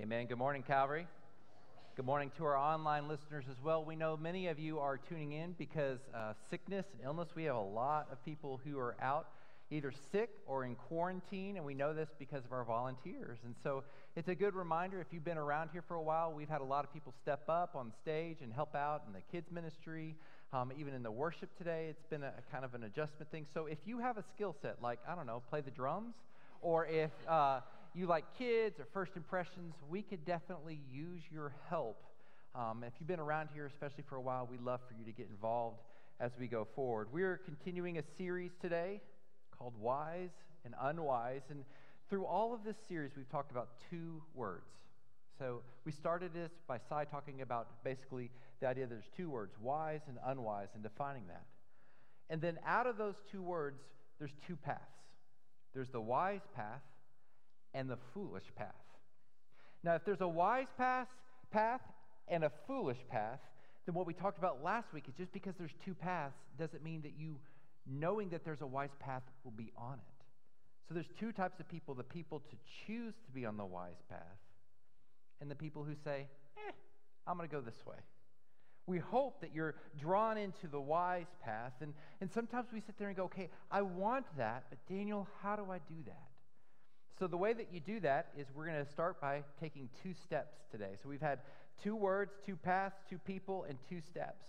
Amen. 0.00 0.24
Good 0.24 0.38
morning, 0.38 0.62
Calvary. 0.62 1.06
Good 1.94 2.06
morning 2.06 2.32
to 2.38 2.44
our 2.46 2.56
online 2.56 3.06
listeners 3.06 3.44
as 3.50 3.62
well. 3.62 3.84
We 3.84 3.96
know 3.96 4.16
many 4.16 4.46
of 4.46 4.58
you 4.58 4.78
are 4.78 4.96
tuning 4.96 5.32
in 5.32 5.52
because 5.58 5.98
uh, 6.14 6.32
sickness 6.48 6.86
and 6.94 7.04
illness. 7.04 7.28
We 7.36 7.44
have 7.44 7.56
a 7.56 7.60
lot 7.60 8.08
of 8.10 8.24
people 8.24 8.58
who 8.64 8.78
are 8.78 8.96
out 9.02 9.28
either 9.70 9.92
sick 10.10 10.30
or 10.46 10.64
in 10.64 10.74
quarantine, 10.74 11.58
and 11.58 11.66
we 11.66 11.74
know 11.74 11.92
this 11.92 12.08
because 12.18 12.46
of 12.46 12.52
our 12.52 12.64
volunteers. 12.64 13.40
And 13.44 13.54
so 13.62 13.84
it's 14.16 14.28
a 14.28 14.34
good 14.34 14.54
reminder 14.54 15.02
if 15.02 15.08
you've 15.10 15.24
been 15.24 15.36
around 15.36 15.68
here 15.70 15.82
for 15.86 15.96
a 15.96 16.02
while, 16.02 16.32
we've 16.32 16.48
had 16.48 16.62
a 16.62 16.64
lot 16.64 16.86
of 16.86 16.94
people 16.94 17.12
step 17.20 17.42
up 17.50 17.76
on 17.76 17.92
stage 18.00 18.38
and 18.40 18.54
help 18.54 18.74
out 18.74 19.02
in 19.06 19.12
the 19.12 19.20
kids' 19.30 19.52
ministry, 19.52 20.16
um, 20.54 20.72
even 20.78 20.94
in 20.94 21.02
the 21.02 21.12
worship 21.12 21.50
today. 21.58 21.88
It's 21.90 22.06
been 22.08 22.22
a, 22.22 22.32
a, 22.38 22.50
kind 22.50 22.64
of 22.64 22.72
an 22.72 22.84
adjustment 22.84 23.30
thing. 23.30 23.44
So 23.52 23.66
if 23.66 23.78
you 23.84 23.98
have 23.98 24.16
a 24.16 24.24
skill 24.34 24.56
set, 24.62 24.76
like, 24.80 24.98
I 25.06 25.14
don't 25.14 25.26
know, 25.26 25.42
play 25.50 25.60
the 25.60 25.70
drums, 25.70 26.14
or 26.62 26.86
if 26.86 27.10
uh, 27.28 27.60
you 27.94 28.06
like 28.06 28.24
kids 28.38 28.78
or 28.78 28.86
first 28.92 29.16
impressions, 29.16 29.74
we 29.88 30.02
could 30.02 30.24
definitely 30.24 30.80
use 30.90 31.22
your 31.32 31.54
help. 31.68 32.04
Um, 32.54 32.84
if 32.86 32.92
you've 32.98 33.08
been 33.08 33.20
around 33.20 33.48
here, 33.54 33.66
especially 33.66 34.04
for 34.08 34.16
a 34.16 34.20
while, 34.20 34.48
we'd 34.50 34.60
love 34.60 34.80
for 34.88 34.94
you 34.94 35.04
to 35.04 35.12
get 35.12 35.28
involved 35.30 35.80
as 36.18 36.32
we 36.38 36.46
go 36.46 36.66
forward. 36.74 37.08
We're 37.12 37.38
continuing 37.38 37.98
a 37.98 38.02
series 38.18 38.52
today 38.60 39.00
called 39.56 39.74
Wise 39.78 40.30
and 40.64 40.74
Unwise. 40.80 41.42
And 41.50 41.64
through 42.08 42.24
all 42.24 42.52
of 42.52 42.64
this 42.64 42.76
series, 42.88 43.12
we've 43.16 43.30
talked 43.30 43.50
about 43.50 43.68
two 43.90 44.22
words. 44.34 44.66
So 45.38 45.62
we 45.86 45.92
started 45.92 46.34
this 46.34 46.50
by 46.68 46.78
Cy 46.88 47.04
talking 47.04 47.40
about 47.40 47.82
basically 47.82 48.30
the 48.60 48.66
idea 48.66 48.84
that 48.84 48.90
there's 48.90 49.10
two 49.16 49.30
words, 49.30 49.54
wise 49.60 50.02
and 50.06 50.18
unwise, 50.26 50.68
and 50.74 50.82
defining 50.82 51.26
that. 51.28 51.46
And 52.28 52.40
then 52.40 52.58
out 52.66 52.86
of 52.86 52.98
those 52.98 53.14
two 53.32 53.42
words, 53.42 53.80
there's 54.18 54.34
two 54.46 54.56
paths. 54.56 54.80
There's 55.72 55.88
the 55.88 56.00
wise 56.00 56.42
path 56.54 56.82
and 57.74 57.88
the 57.88 57.98
foolish 58.14 58.44
path. 58.56 58.74
Now, 59.82 59.94
if 59.94 60.04
there's 60.04 60.20
a 60.20 60.28
wise 60.28 60.66
path, 60.76 61.08
path 61.50 61.80
and 62.28 62.44
a 62.44 62.52
foolish 62.66 62.98
path, 63.08 63.40
then 63.86 63.94
what 63.94 64.06
we 64.06 64.12
talked 64.12 64.38
about 64.38 64.62
last 64.62 64.92
week 64.92 65.04
is 65.08 65.14
just 65.14 65.32
because 65.32 65.54
there's 65.58 65.74
two 65.84 65.94
paths 65.94 66.36
doesn't 66.58 66.82
mean 66.82 67.02
that 67.02 67.12
you 67.18 67.36
knowing 67.86 68.28
that 68.30 68.44
there's 68.44 68.60
a 68.60 68.66
wise 68.66 68.94
path 69.00 69.22
will 69.44 69.52
be 69.52 69.72
on 69.76 69.94
it. 69.94 70.24
So 70.88 70.94
there's 70.94 71.08
two 71.18 71.32
types 71.32 71.60
of 71.60 71.68
people 71.68 71.94
the 71.94 72.02
people 72.02 72.40
to 72.40 72.56
choose 72.86 73.14
to 73.26 73.32
be 73.32 73.46
on 73.46 73.56
the 73.56 73.64
wise 73.64 74.02
path, 74.08 74.38
and 75.40 75.50
the 75.50 75.54
people 75.54 75.84
who 75.84 75.94
say, 76.04 76.26
eh, 76.56 76.72
I'm 77.26 77.36
going 77.36 77.48
to 77.48 77.54
go 77.54 77.60
this 77.60 77.86
way. 77.86 77.96
We 78.86 78.98
hope 78.98 79.40
that 79.40 79.54
you're 79.54 79.76
drawn 80.00 80.36
into 80.36 80.66
the 80.66 80.80
wise 80.80 81.32
path. 81.44 81.74
And, 81.80 81.94
and 82.20 82.30
sometimes 82.32 82.68
we 82.72 82.80
sit 82.80 82.98
there 82.98 83.08
and 83.08 83.16
go, 83.16 83.24
okay, 83.24 83.48
I 83.70 83.82
want 83.82 84.26
that, 84.36 84.64
but 84.68 84.78
Daniel, 84.88 85.28
how 85.42 85.54
do 85.54 85.70
I 85.70 85.78
do 85.78 85.94
that? 86.06 86.29
So, 87.20 87.26
the 87.26 87.36
way 87.36 87.52
that 87.52 87.66
you 87.70 87.80
do 87.80 88.00
that 88.00 88.28
is 88.34 88.46
we're 88.54 88.64
going 88.64 88.82
to 88.82 88.90
start 88.90 89.20
by 89.20 89.42
taking 89.60 89.90
two 90.02 90.14
steps 90.14 90.56
today. 90.70 90.92
So, 91.02 91.10
we've 91.10 91.20
had 91.20 91.40
two 91.82 91.94
words, 91.94 92.32
two 92.46 92.56
paths, 92.56 92.96
two 93.10 93.18
people, 93.18 93.66
and 93.68 93.76
two 93.90 94.00
steps. 94.00 94.46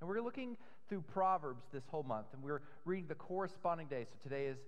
And 0.00 0.08
we're 0.08 0.20
looking 0.20 0.56
through 0.88 1.02
Proverbs 1.02 1.62
this 1.72 1.84
whole 1.86 2.02
month, 2.02 2.26
and 2.32 2.42
we're 2.42 2.62
reading 2.84 3.06
the 3.06 3.14
corresponding 3.14 3.86
day. 3.86 4.06
So 4.10 4.16
today 4.24 4.46
is 4.46 4.58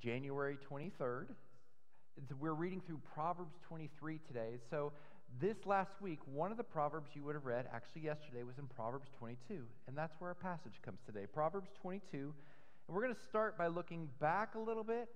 January 0.00 0.58
23rd. 0.70 1.30
We're 2.38 2.54
reading 2.54 2.80
through 2.86 3.00
Proverbs 3.14 3.56
23 3.66 4.20
today. 4.28 4.50
So 4.70 4.92
this 5.40 5.56
last 5.66 6.00
week, 6.00 6.20
one 6.32 6.52
of 6.52 6.56
the 6.56 6.62
Proverbs 6.62 7.10
you 7.14 7.24
would 7.24 7.34
have 7.34 7.46
read, 7.46 7.66
actually 7.74 8.02
yesterday, 8.02 8.44
was 8.44 8.58
in 8.58 8.66
Proverbs 8.68 9.08
22. 9.18 9.64
And 9.88 9.98
that's 9.98 10.14
where 10.20 10.28
our 10.28 10.34
passage 10.34 10.80
comes 10.84 11.00
today 11.04 11.26
Proverbs 11.26 11.70
22. 11.82 12.16
And 12.16 12.94
we're 12.94 13.02
going 13.02 13.14
to 13.16 13.22
start 13.28 13.58
by 13.58 13.66
looking 13.66 14.08
back 14.20 14.54
a 14.54 14.60
little 14.60 14.84
bit. 14.84 15.08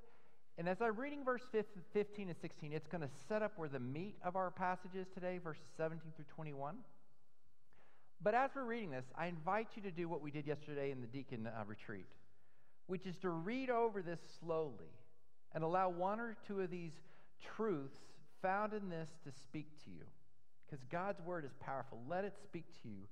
And 0.59 0.69
as 0.69 0.83
I'm 0.83 0.97
reading 0.97 1.25
verse 1.25 1.43
15 1.53 2.29
and 2.29 2.37
16, 2.41 2.73
it's 2.73 2.87
going 2.87 3.01
to 3.01 3.09
set 3.29 3.43
up 3.43 3.53
where 3.57 3.69
the 3.69 3.81
meat 3.81 4.17
of 4.23 4.37
our 4.37 4.51
passage 4.51 4.95
is 4.95 5.07
today, 5.15 5.39
verses 5.39 5.65
17 5.77 6.13
through 6.17 6.27
21. 6.35 6.77
But 8.23 8.35
as 8.35 8.51
we're 8.55 8.65
reading 8.65 8.91
this, 8.91 9.07
I 9.17 9.27
invite 9.27 9.69
you 9.77 9.83
to 9.83 9.91
do 9.91 10.09
what 10.09 10.21
we 10.21 10.31
did 10.31 10.47
yesterday 10.47 10.91
in 10.91 11.01
the 11.01 11.07
deacon 11.07 11.47
uh, 11.47 11.65
retreat, 11.67 12.09
which 12.87 13.07
is 13.07 13.17
to 13.19 13.31
read 13.31 13.71
over 13.71 14.03
this 14.03 14.21
slowly 14.41 14.93
and 15.55 15.65
allow 15.65 15.89
one 15.89 16.21
or 16.21 16.37
two 16.47 16.61
of 16.61 16.71
these 16.71 16.93
truths 17.57 17.99
found 18.43 18.75
in 18.75 18.91
this 18.91 19.09
to 19.25 19.33
speak 19.33 19.67
to 19.85 19.91
you. 19.91 20.05
Because 20.67 20.85
God's 20.91 21.21
word 21.23 21.45
is 21.45 21.53
powerful. 21.61 21.99
Let 22.09 22.25
it 22.25 22.35
speak 22.45 22.65
to 22.83 22.89
you. 22.89 23.07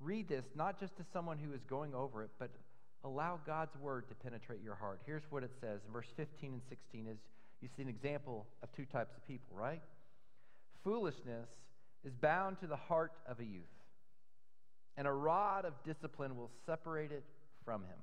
Read 0.00 0.28
this 0.28 0.44
not 0.54 0.78
just 0.78 0.96
to 0.96 1.04
someone 1.12 1.38
who 1.38 1.52
is 1.52 1.62
going 1.64 1.94
over 1.94 2.22
it, 2.22 2.30
but 2.38 2.50
allow 3.06 3.38
God's 3.46 3.76
word 3.76 4.08
to 4.08 4.14
penetrate 4.14 4.60
your 4.62 4.74
heart. 4.74 5.00
Here's 5.06 5.22
what 5.30 5.42
it 5.42 5.52
says 5.60 5.80
in 5.86 5.92
verse 5.92 6.08
15 6.16 6.52
and 6.52 6.62
16 6.68 7.06
is 7.06 7.18
you 7.62 7.68
see 7.74 7.82
an 7.82 7.88
example 7.88 8.46
of 8.62 8.72
two 8.72 8.84
types 8.84 9.16
of 9.16 9.26
people, 9.26 9.56
right? 9.56 9.82
Foolishness 10.84 11.48
is 12.04 12.12
bound 12.14 12.58
to 12.60 12.66
the 12.66 12.76
heart 12.76 13.12
of 13.26 13.40
a 13.40 13.44
youth 13.44 13.64
and 14.96 15.06
a 15.06 15.12
rod 15.12 15.64
of 15.64 15.72
discipline 15.84 16.36
will 16.36 16.50
separate 16.64 17.12
it 17.12 17.24
from 17.64 17.82
him. 17.82 17.98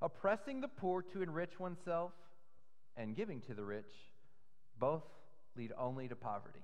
Oppressing 0.00 0.60
the 0.60 0.68
poor 0.68 1.02
to 1.02 1.22
enrich 1.22 1.58
oneself 1.58 2.12
and 2.96 3.16
giving 3.16 3.40
to 3.42 3.54
the 3.54 3.64
rich 3.64 3.92
both 4.78 5.02
lead 5.56 5.72
only 5.78 6.08
to 6.08 6.16
poverty. 6.16 6.60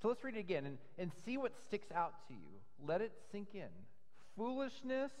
So 0.00 0.08
let's 0.08 0.24
read 0.24 0.36
it 0.36 0.40
again 0.40 0.66
and, 0.66 0.78
and 0.98 1.10
see 1.24 1.36
what 1.36 1.52
sticks 1.66 1.92
out 1.94 2.14
to 2.28 2.34
you. 2.34 2.60
Let 2.84 3.00
it 3.00 3.12
sink 3.30 3.48
in. 3.54 3.68
Foolishness 4.36 5.12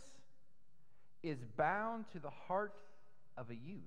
is 1.22 1.38
bound 1.56 2.04
to 2.12 2.18
the 2.18 2.30
heart 2.30 2.74
of 3.36 3.50
a 3.50 3.54
youth, 3.54 3.80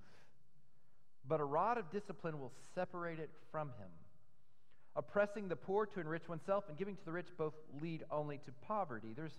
but 1.27 1.39
a 1.39 1.43
rod 1.43 1.77
of 1.77 1.91
discipline 1.91 2.39
will 2.39 2.51
separate 2.73 3.19
it 3.19 3.29
from 3.51 3.69
him. 3.69 3.89
Oppressing 4.95 5.49
the 5.49 5.55
poor 5.55 5.85
to 5.85 5.99
enrich 5.99 6.29
oneself 6.29 6.65
and 6.69 6.77
giving 6.77 6.95
to 6.95 7.05
the 7.05 7.11
rich 7.11 7.27
both 7.37 7.53
lead 7.81 8.03
only 8.09 8.37
to 8.45 8.51
poverty. 8.65 9.13
There's 9.15 9.37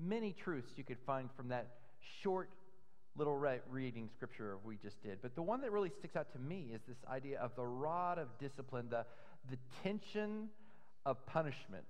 many 0.00 0.32
truths 0.32 0.72
you 0.76 0.84
could 0.84 0.98
find 1.06 1.28
from 1.36 1.48
that 1.48 1.68
short 2.22 2.50
little 3.16 3.36
reading 3.70 4.08
scripture 4.12 4.56
we 4.64 4.76
just 4.76 5.02
did. 5.02 5.18
But 5.22 5.34
the 5.34 5.42
one 5.42 5.60
that 5.62 5.72
really 5.72 5.90
sticks 5.98 6.16
out 6.16 6.32
to 6.32 6.38
me 6.38 6.70
is 6.74 6.80
this 6.86 6.96
idea 7.08 7.38
of 7.40 7.54
the 7.56 7.64
rod 7.64 8.18
of 8.18 8.28
discipline, 8.38 8.86
the, 8.90 9.04
the 9.50 9.56
tension 9.82 10.48
of 11.06 11.24
punishment. 11.26 11.84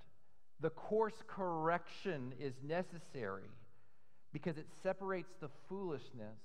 The 0.60 0.70
course 0.70 1.14
correction 1.26 2.32
is 2.38 2.54
necessary 2.62 3.48
because 4.34 4.58
it 4.58 4.66
separates 4.82 5.30
the 5.40 5.48
foolishness 5.68 6.36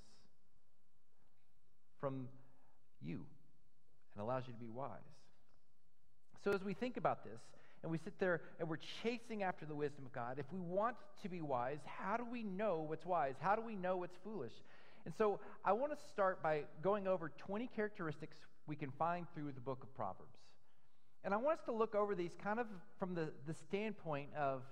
from 2.00 2.28
you 3.02 3.26
and 4.14 4.22
allows 4.22 4.44
you 4.46 4.52
to 4.52 4.58
be 4.58 4.70
wise. 4.70 4.90
So 6.44 6.52
as 6.52 6.62
we 6.62 6.72
think 6.72 6.96
about 6.96 7.24
this, 7.24 7.40
and 7.82 7.90
we 7.90 7.98
sit 7.98 8.18
there 8.20 8.42
and 8.60 8.68
we're 8.68 8.78
chasing 9.02 9.42
after 9.42 9.66
the 9.66 9.74
wisdom 9.74 10.06
of 10.06 10.12
God, 10.12 10.38
if 10.38 10.46
we 10.52 10.60
want 10.60 10.96
to 11.22 11.28
be 11.28 11.40
wise, 11.40 11.80
how 11.84 12.16
do 12.16 12.24
we 12.30 12.44
know 12.44 12.84
what's 12.86 13.04
wise? 13.04 13.34
How 13.40 13.56
do 13.56 13.62
we 13.62 13.74
know 13.74 13.96
what's 13.96 14.16
foolish? 14.22 14.52
And 15.04 15.12
so 15.16 15.40
I 15.64 15.72
want 15.72 15.92
to 15.92 15.98
start 16.12 16.42
by 16.42 16.62
going 16.82 17.08
over 17.08 17.32
20 17.38 17.68
characteristics 17.74 18.36
we 18.68 18.76
can 18.76 18.92
find 18.92 19.26
through 19.34 19.50
the 19.52 19.60
book 19.60 19.82
of 19.82 19.92
Proverbs. 19.94 20.38
And 21.24 21.34
I 21.34 21.38
want 21.38 21.58
us 21.58 21.64
to 21.64 21.72
look 21.72 21.96
over 21.96 22.14
these 22.14 22.36
kind 22.42 22.60
of 22.60 22.66
from 23.00 23.14
the, 23.14 23.30
the 23.48 23.54
standpoint 23.54 24.28
of 24.38 24.62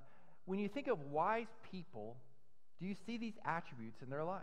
when 0.44 0.60
you 0.60 0.68
think 0.68 0.86
of 0.86 1.00
wise 1.10 1.48
people, 1.70 2.16
do 2.80 2.86
you 2.86 2.94
see 3.06 3.16
these 3.16 3.34
attributes 3.44 4.02
in 4.02 4.10
their 4.10 4.24
life? 4.24 4.42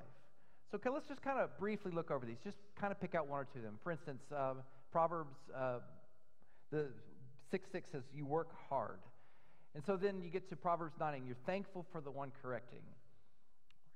So 0.71 0.77
okay, 0.77 0.89
let's 0.89 1.07
just 1.07 1.21
kind 1.21 1.39
of 1.39 1.57
briefly 1.57 1.91
look 1.91 2.11
over 2.11 2.25
these. 2.25 2.37
Just 2.43 2.57
kind 2.79 2.91
of 2.91 2.99
pick 2.99 3.15
out 3.15 3.27
one 3.27 3.39
or 3.39 3.47
two 3.51 3.59
of 3.59 3.63
them. 3.63 3.79
For 3.83 3.91
instance, 3.91 4.23
uh, 4.35 4.55
Proverbs, 4.91 5.35
uh, 5.55 5.79
the 6.71 6.87
6 7.51 7.69
6 7.71 7.91
says, 7.91 8.03
You 8.13 8.25
work 8.25 8.49
hard. 8.69 8.99
And 9.75 9.83
so 9.83 9.97
then 9.97 10.21
you 10.21 10.29
get 10.29 10.49
to 10.49 10.55
Proverbs 10.55 10.95
9 10.99 11.13
and 11.13 11.27
you're 11.27 11.35
thankful 11.45 11.85
for 11.91 11.99
the 11.99 12.11
one 12.11 12.31
correcting. 12.41 12.79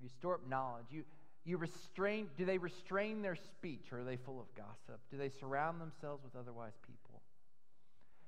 You 0.01 0.09
store 0.09 0.35
up 0.35 0.47
knowledge. 0.47 0.85
You, 0.91 1.03
you 1.45 1.57
restrain, 1.57 2.27
do 2.37 2.45
they 2.45 2.57
restrain 2.57 3.21
their 3.21 3.35
speech 3.35 3.87
or 3.91 3.99
are 3.99 4.03
they 4.03 4.17
full 4.17 4.39
of 4.39 4.47
gossip? 4.55 4.99
Do 5.09 5.17
they 5.17 5.29
surround 5.39 5.79
themselves 5.79 6.23
with 6.23 6.35
otherwise 6.35 6.73
people? 6.85 7.21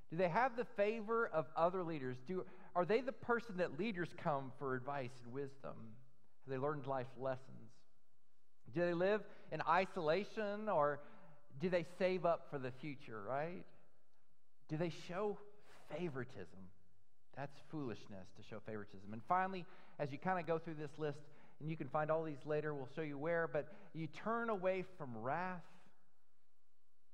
Do 0.10 0.18
they 0.18 0.30
have 0.30 0.56
the 0.56 0.66
favor 0.76 1.30
of 1.34 1.46
other 1.56 1.84
leaders? 1.84 2.18
Do, 2.28 2.46
are 2.76 2.86
they 2.86 3.02
the 3.02 3.12
person 3.12 3.58
that 3.58 3.78
leaders 3.78 4.10
come 4.18 4.52
for 4.58 4.76
advice 4.76 5.12
and 5.24 5.34
wisdom? 5.34 5.76
Have 6.46 6.52
they 6.52 6.58
learned 6.58 6.88
life 6.88 7.08
lessons? 7.20 7.72
Do 8.74 8.82
they 8.82 8.94
live 8.94 9.22
in 9.52 9.62
isolation 9.68 10.70
or 10.70 11.00
do 11.60 11.70
they 11.70 11.86
save 12.00 12.26
up 12.26 12.48
for 12.50 12.58
the 12.58 12.72
future, 12.82 13.22
right? 13.28 13.66
Do 14.70 14.78
they 14.78 14.92
show 15.08 15.38
favoritism? 15.98 16.60
That's 17.36 17.58
foolishness 17.70 18.28
to 18.38 18.44
show 18.50 18.60
favoritism. 18.66 19.12
And 19.12 19.22
finally, 19.28 19.66
as 20.00 20.12
you 20.12 20.18
kind 20.18 20.40
of 20.40 20.48
go 20.48 20.58
through 20.58 20.76
this 20.76 20.92
list, 20.98 21.20
and 21.60 21.70
you 21.70 21.78
can 21.78 21.90
find 21.90 22.10
all 22.10 22.24
these 22.24 22.44
later, 22.46 22.74
we'll 22.74 22.90
show 22.96 23.02
you 23.02 23.18
where, 23.18 23.48
but 23.48 23.68
you 23.94 24.08
turn 24.08 24.50
away 24.50 24.84
from 24.98 25.16
wrath 25.18 25.62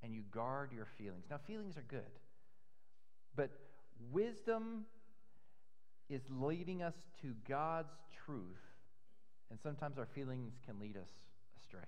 and 0.01 0.13
you 0.13 0.21
guard 0.31 0.71
your 0.71 0.88
feelings. 0.97 1.25
Now, 1.29 1.39
feelings 1.45 1.75
are 1.77 1.85
good, 1.88 2.01
but 3.35 3.50
wisdom 4.12 4.85
is 6.09 6.21
leading 6.29 6.81
us 6.81 6.94
to 7.21 7.33
God's 7.47 7.94
truth, 8.25 8.57
and 9.50 9.60
sometimes 9.62 9.98
our 9.98 10.06
feelings 10.06 10.54
can 10.66 10.80
lead 10.80 10.98
us 10.98 11.10
astray. 11.60 11.88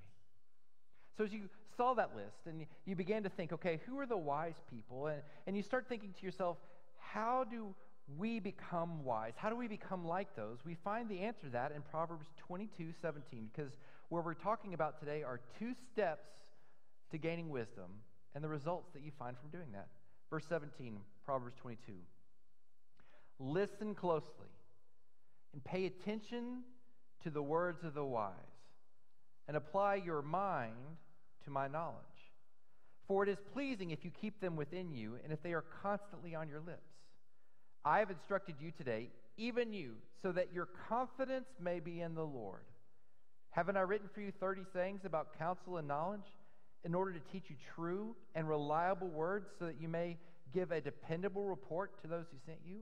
So 1.18 1.24
as 1.26 1.34
you 1.34 1.50
saw 1.76 1.94
that 1.96 2.16
list 2.16 2.46
and 2.46 2.66
you 2.86 2.96
began 2.96 3.24
to 3.24 3.30
think, 3.30 3.52
okay, 3.52 3.82
who 3.86 4.00
are 4.00 4.06
the 4.06 4.18
wise 4.18 4.62
people? 4.70 5.08
And, 5.08 5.22
and 5.48 5.58
you 5.58 5.64
start 5.64 5.86
thinking 5.90 6.14
to 6.18 6.26
yourself, 6.26 6.58
how 6.98 7.44
do 7.44 7.76
we 8.18 8.40
become 8.40 9.04
wise? 9.04 9.34
How 9.36 9.50
do 9.50 9.56
we 9.56 9.68
become 9.68 10.06
like 10.06 10.36
those? 10.36 10.60
We 10.66 10.76
find 10.76 11.10
the 11.10 11.20
answer 11.20 11.48
to 11.48 11.50
that 11.50 11.72
in 11.76 11.82
Proverbs 11.82 12.28
22 12.48 12.94
17, 13.02 13.50
because 13.54 13.74
where 14.10 14.22
we're 14.22 14.34
talking 14.34 14.74
about 14.74 15.00
today 15.00 15.24
are 15.24 15.42
two 15.60 15.74
steps 15.92 16.30
to 17.12 17.18
gaining 17.18 17.50
wisdom 17.50 17.92
and 18.34 18.44
the 18.44 18.48
results 18.48 18.90
that 18.94 19.04
you 19.04 19.12
find 19.18 19.36
from 19.38 19.50
doing 19.50 19.72
that. 19.74 19.88
Verse 20.30 20.46
17, 20.48 20.98
Proverbs 21.26 21.56
22. 21.62 21.94
Listen 23.40 23.96
closely 23.96 24.48
and 25.54 25.64
pay 25.64 25.86
attention 25.86 26.64
to 27.24 27.30
the 27.30 27.42
words 27.42 27.83
of 27.83 27.94
the 27.94 28.04
wise, 28.04 28.33
and 29.48 29.57
apply 29.57 29.95
your 29.95 30.21
mind 30.21 30.74
to 31.44 31.51
my 31.51 31.68
knowledge. 31.68 31.95
For 33.07 33.24
it 33.24 33.30
is 33.30 33.38
pleasing 33.54 33.92
if 33.92 34.06
you 34.06 34.12
keep 34.21 34.39
them 34.39 34.56
within 34.56 34.92
you, 34.92 35.18
and 35.24 35.33
if 35.33 35.42
they 35.42 35.54
are 35.54 35.66
constantly 35.81 36.36
on 36.36 36.48
your 36.48 36.60
lips. 36.60 36.81
I 37.83 38.00
have 38.00 38.12
instructed 38.12 38.56
you 38.60 38.71
today, 38.77 39.10
even 39.38 39.74
you, 39.74 39.94
so 40.21 40.31
that 40.31 40.54
your 40.54 40.68
confidence 40.88 41.48
may 41.60 41.80
be 41.80 42.01
in 42.01 42.13
the 42.13 42.25
Lord. 42.25 42.62
Haven't 43.51 43.77
I 43.77 43.81
written 43.81 44.10
for 44.13 44.22
you 44.22 44.31
30 44.39 44.62
sayings 44.74 45.01
about 45.06 45.38
counsel 45.38 45.77
and 45.77 45.88
knowledge 45.88 46.36
in 46.83 46.94
order 46.94 47.12
to 47.12 47.19
teach 47.31 47.50
you 47.50 47.56
true 47.75 48.15
and 48.36 48.48
reliable 48.48 49.07
words 49.07 49.48
so 49.57 49.65
that 49.65 49.81
you 49.81 49.88
may 49.88 50.18
give 50.54 50.72
a 50.72 50.81
dependable 50.81 51.45
report 51.45 52.01
to 52.01 52.07
those 52.07 52.25
who 52.31 52.38
sent 52.45 52.60
you? 52.65 52.81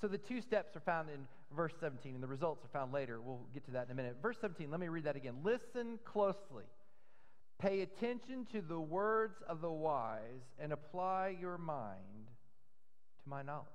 So 0.00 0.08
the 0.08 0.18
two 0.18 0.40
steps 0.40 0.74
are 0.76 0.80
found 0.80 1.10
in 1.10 1.26
verse 1.54 1.74
17, 1.78 2.14
and 2.14 2.22
the 2.22 2.28
results 2.28 2.64
are 2.64 2.68
found 2.68 2.92
later. 2.92 3.20
We'll 3.20 3.40
get 3.52 3.64
to 3.66 3.72
that 3.72 3.86
in 3.86 3.92
a 3.92 3.94
minute. 3.94 4.16
Verse 4.22 4.36
17, 4.40 4.70
let 4.70 4.80
me 4.80 4.88
read 4.88 5.04
that 5.04 5.16
again. 5.16 5.36
Listen 5.44 5.98
closely. 6.04 6.64
Pay 7.58 7.82
attention 7.82 8.46
to 8.52 8.62
the 8.62 8.80
words 8.80 9.36
of 9.46 9.60
the 9.60 9.70
wise 9.70 10.20
and 10.58 10.72
apply 10.72 11.36
your 11.38 11.58
mind 11.58 12.28
to 13.22 13.28
my 13.28 13.42
knowledge. 13.42 13.66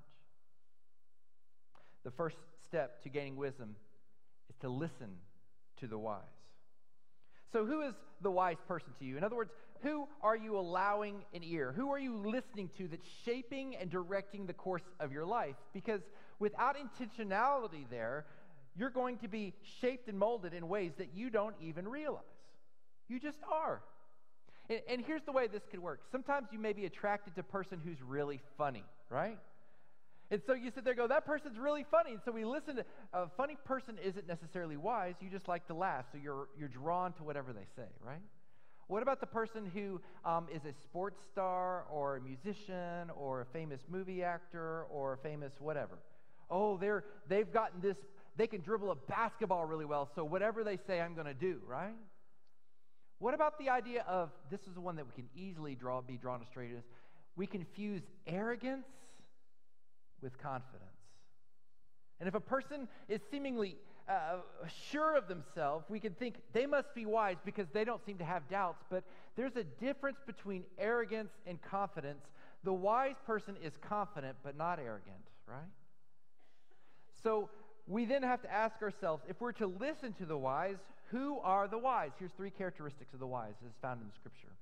The 2.04 2.12
first 2.12 2.38
step 2.68 3.04
to 3.04 3.10
gaining 3.10 3.36
wisdom 3.36 3.76
is 4.50 4.56
to 4.62 4.70
listen 4.70 5.18
to 5.78 5.88
the 5.88 5.98
wise. 5.98 6.22
So, 7.52 7.66
who 7.66 7.82
is 7.82 7.94
the 8.22 8.32
wise 8.32 8.58
person 8.68 8.90
to 9.00 9.06
you? 9.06 9.18
In 9.18 9.24
other 9.24 9.36
words, 9.36 9.52
who 9.86 10.08
are 10.22 10.36
you 10.36 10.58
allowing 10.58 11.24
an 11.34 11.44
ear? 11.44 11.72
Who 11.76 11.92
are 11.92 12.00
you 12.00 12.18
listening 12.18 12.72
to 12.78 12.88
that's 12.88 13.08
shaping 13.24 13.76
and 13.76 13.88
directing 13.88 14.48
the 14.48 14.54
course 14.54 14.82
of 15.00 15.12
your 15.12 15.26
life? 15.26 15.56
Because 15.74 16.02
without 16.40 16.76
intentionality 16.76 17.88
there, 17.92 18.26
you're 18.76 18.90
going 18.90 19.20
to 19.20 19.28
be 19.28 19.54
shaped 19.80 20.10
and 20.10 20.18
molded 20.18 20.56
in 20.56 20.68
ways 20.68 20.94
that 20.98 21.10
you 21.14 21.30
don't 21.30 21.56
even 21.62 21.88
realize. 21.88 22.24
You 23.08 23.20
just 23.20 23.38
are. 23.52 23.84
And, 24.72 24.80
and 24.90 25.06
here's 25.06 25.22
the 25.24 25.32
way 25.32 25.46
this 25.46 25.62
could 25.70 25.80
work. 25.80 26.02
Sometimes 26.12 26.48
you 26.52 26.58
may 26.58 26.74
be 26.74 26.86
attracted 26.86 27.36
to 27.36 27.42
a 27.42 27.44
person 27.44 27.80
who's 27.84 28.02
really 28.02 28.42
funny, 28.58 28.84
right? 29.12 29.38
And 30.32 30.42
so 30.48 30.54
you 30.54 30.72
sit 30.74 30.84
there 30.84 30.96
go, 30.96 31.08
that 31.08 31.28
person's 31.28 31.60
really 31.60 31.86
funny. 31.92 32.14
And 32.14 32.22
so 32.26 32.32
we 32.32 32.44
listen 32.44 32.78
to 32.78 32.86
a 33.14 33.28
funny 33.38 33.56
person 33.64 34.00
isn't 34.04 34.28
necessarily 34.28 34.78
wise. 34.78 35.14
You 35.22 35.30
just 35.30 35.48
like 35.48 35.68
to 35.68 35.76
laugh. 35.76 36.06
So 36.12 36.18
you're, 36.18 36.48
you're 36.58 36.70
drawn 36.70 37.14
to 37.14 37.24
whatever 37.24 37.54
they 37.54 37.68
say, 37.76 37.88
right? 38.04 38.24
What 38.88 39.02
about 39.02 39.20
the 39.20 39.28
person 39.28 39.66
who 39.74 40.00
um, 40.24 40.48
is 40.54 40.62
a 40.66 40.74
sports 40.84 41.20
star 41.32 41.86
or 41.90 42.18
a 42.18 42.22
musician 42.22 43.10
or 43.16 43.42
a 43.42 43.46
famous 43.46 43.82
movie 43.90 44.24
actor 44.24 44.84
or 44.92 45.14
a 45.14 45.18
famous 45.18 45.54
whatever? 45.60 45.98
Oh, 46.52 46.78
they're, 46.78 47.04
they've 47.28 47.52
gotten 47.52 47.82
this, 47.82 47.98
they 48.38 48.46
can 48.46 48.62
dribble 48.62 48.92
a 48.92 48.96
basketball 48.96 49.66
really 49.66 49.86
well, 49.86 50.08
so 50.14 50.24
whatever 50.24 50.64
they 50.64 50.78
say, 50.86 51.02
I'm 51.02 51.16
going 51.16 51.26
to 51.26 51.34
do, 51.34 51.62
right? 51.68 51.96
What 53.18 53.34
about 53.34 53.58
the 53.58 53.70
idea 53.70 54.04
of 54.08 54.30
this 54.52 54.62
is 54.62 54.76
the 54.76 54.82
one 54.82 54.98
that 54.98 55.06
we 55.06 55.14
can 55.14 55.30
easily 55.36 55.74
draw, 55.74 56.02
be 56.02 56.18
drawn 56.18 56.42
astray 56.44 56.68
to? 56.68 56.84
We 57.36 57.48
confuse 57.48 58.04
arrogance 58.28 58.86
with 60.22 60.38
confidence. 60.38 60.84
And 62.20 62.30
if 62.30 62.36
a 62.36 62.40
person 62.40 62.88
is 63.10 63.22
seemingly 63.32 63.78
uh, 64.08 64.38
sure 64.92 65.18
of 65.18 65.28
themselves, 65.28 65.86
we 65.90 66.00
can 66.00 66.14
think 66.14 66.36
they 66.54 66.66
must 66.66 66.94
be 66.94 67.06
wise 67.06 67.38
because 67.44 67.68
they 67.74 67.84
don't 67.84 68.06
seem 68.06 68.18
to 68.20 68.26
have 68.26 68.48
doubts. 68.50 68.84
But 68.90 69.04
there's 69.36 69.56
a 69.56 69.64
difference 69.64 70.18
between 70.26 70.64
arrogance 70.78 71.32
and 71.48 71.62
confidence. 71.62 72.24
The 72.64 72.74
wise 72.74 73.16
person 73.26 73.56
is 73.64 73.74
confident 73.82 74.38
but 74.44 74.58
not 74.58 74.80
arrogant, 74.80 75.16
right? 75.48 75.72
So 77.24 77.50
we 77.88 78.06
then 78.06 78.24
have 78.24 78.42
to 78.44 78.52
ask 78.52 78.82
ourselves 78.82 79.24
if 79.28 79.42
we're 79.42 79.52
to 79.54 79.68
listen 79.68 80.14
to 80.14 80.26
the 80.26 80.38
wise, 80.38 80.78
who 81.10 81.40
are 81.40 81.68
the 81.68 81.78
wise? 81.78 82.12
Here's 82.20 82.32
three 82.32 82.52
characteristics 82.52 83.14
of 83.14 83.20
the 83.20 83.28
wise 83.28 83.54
as 83.66 83.74
found 83.82 84.02
in 84.02 84.08
the 84.08 84.14
scripture. 84.14 84.54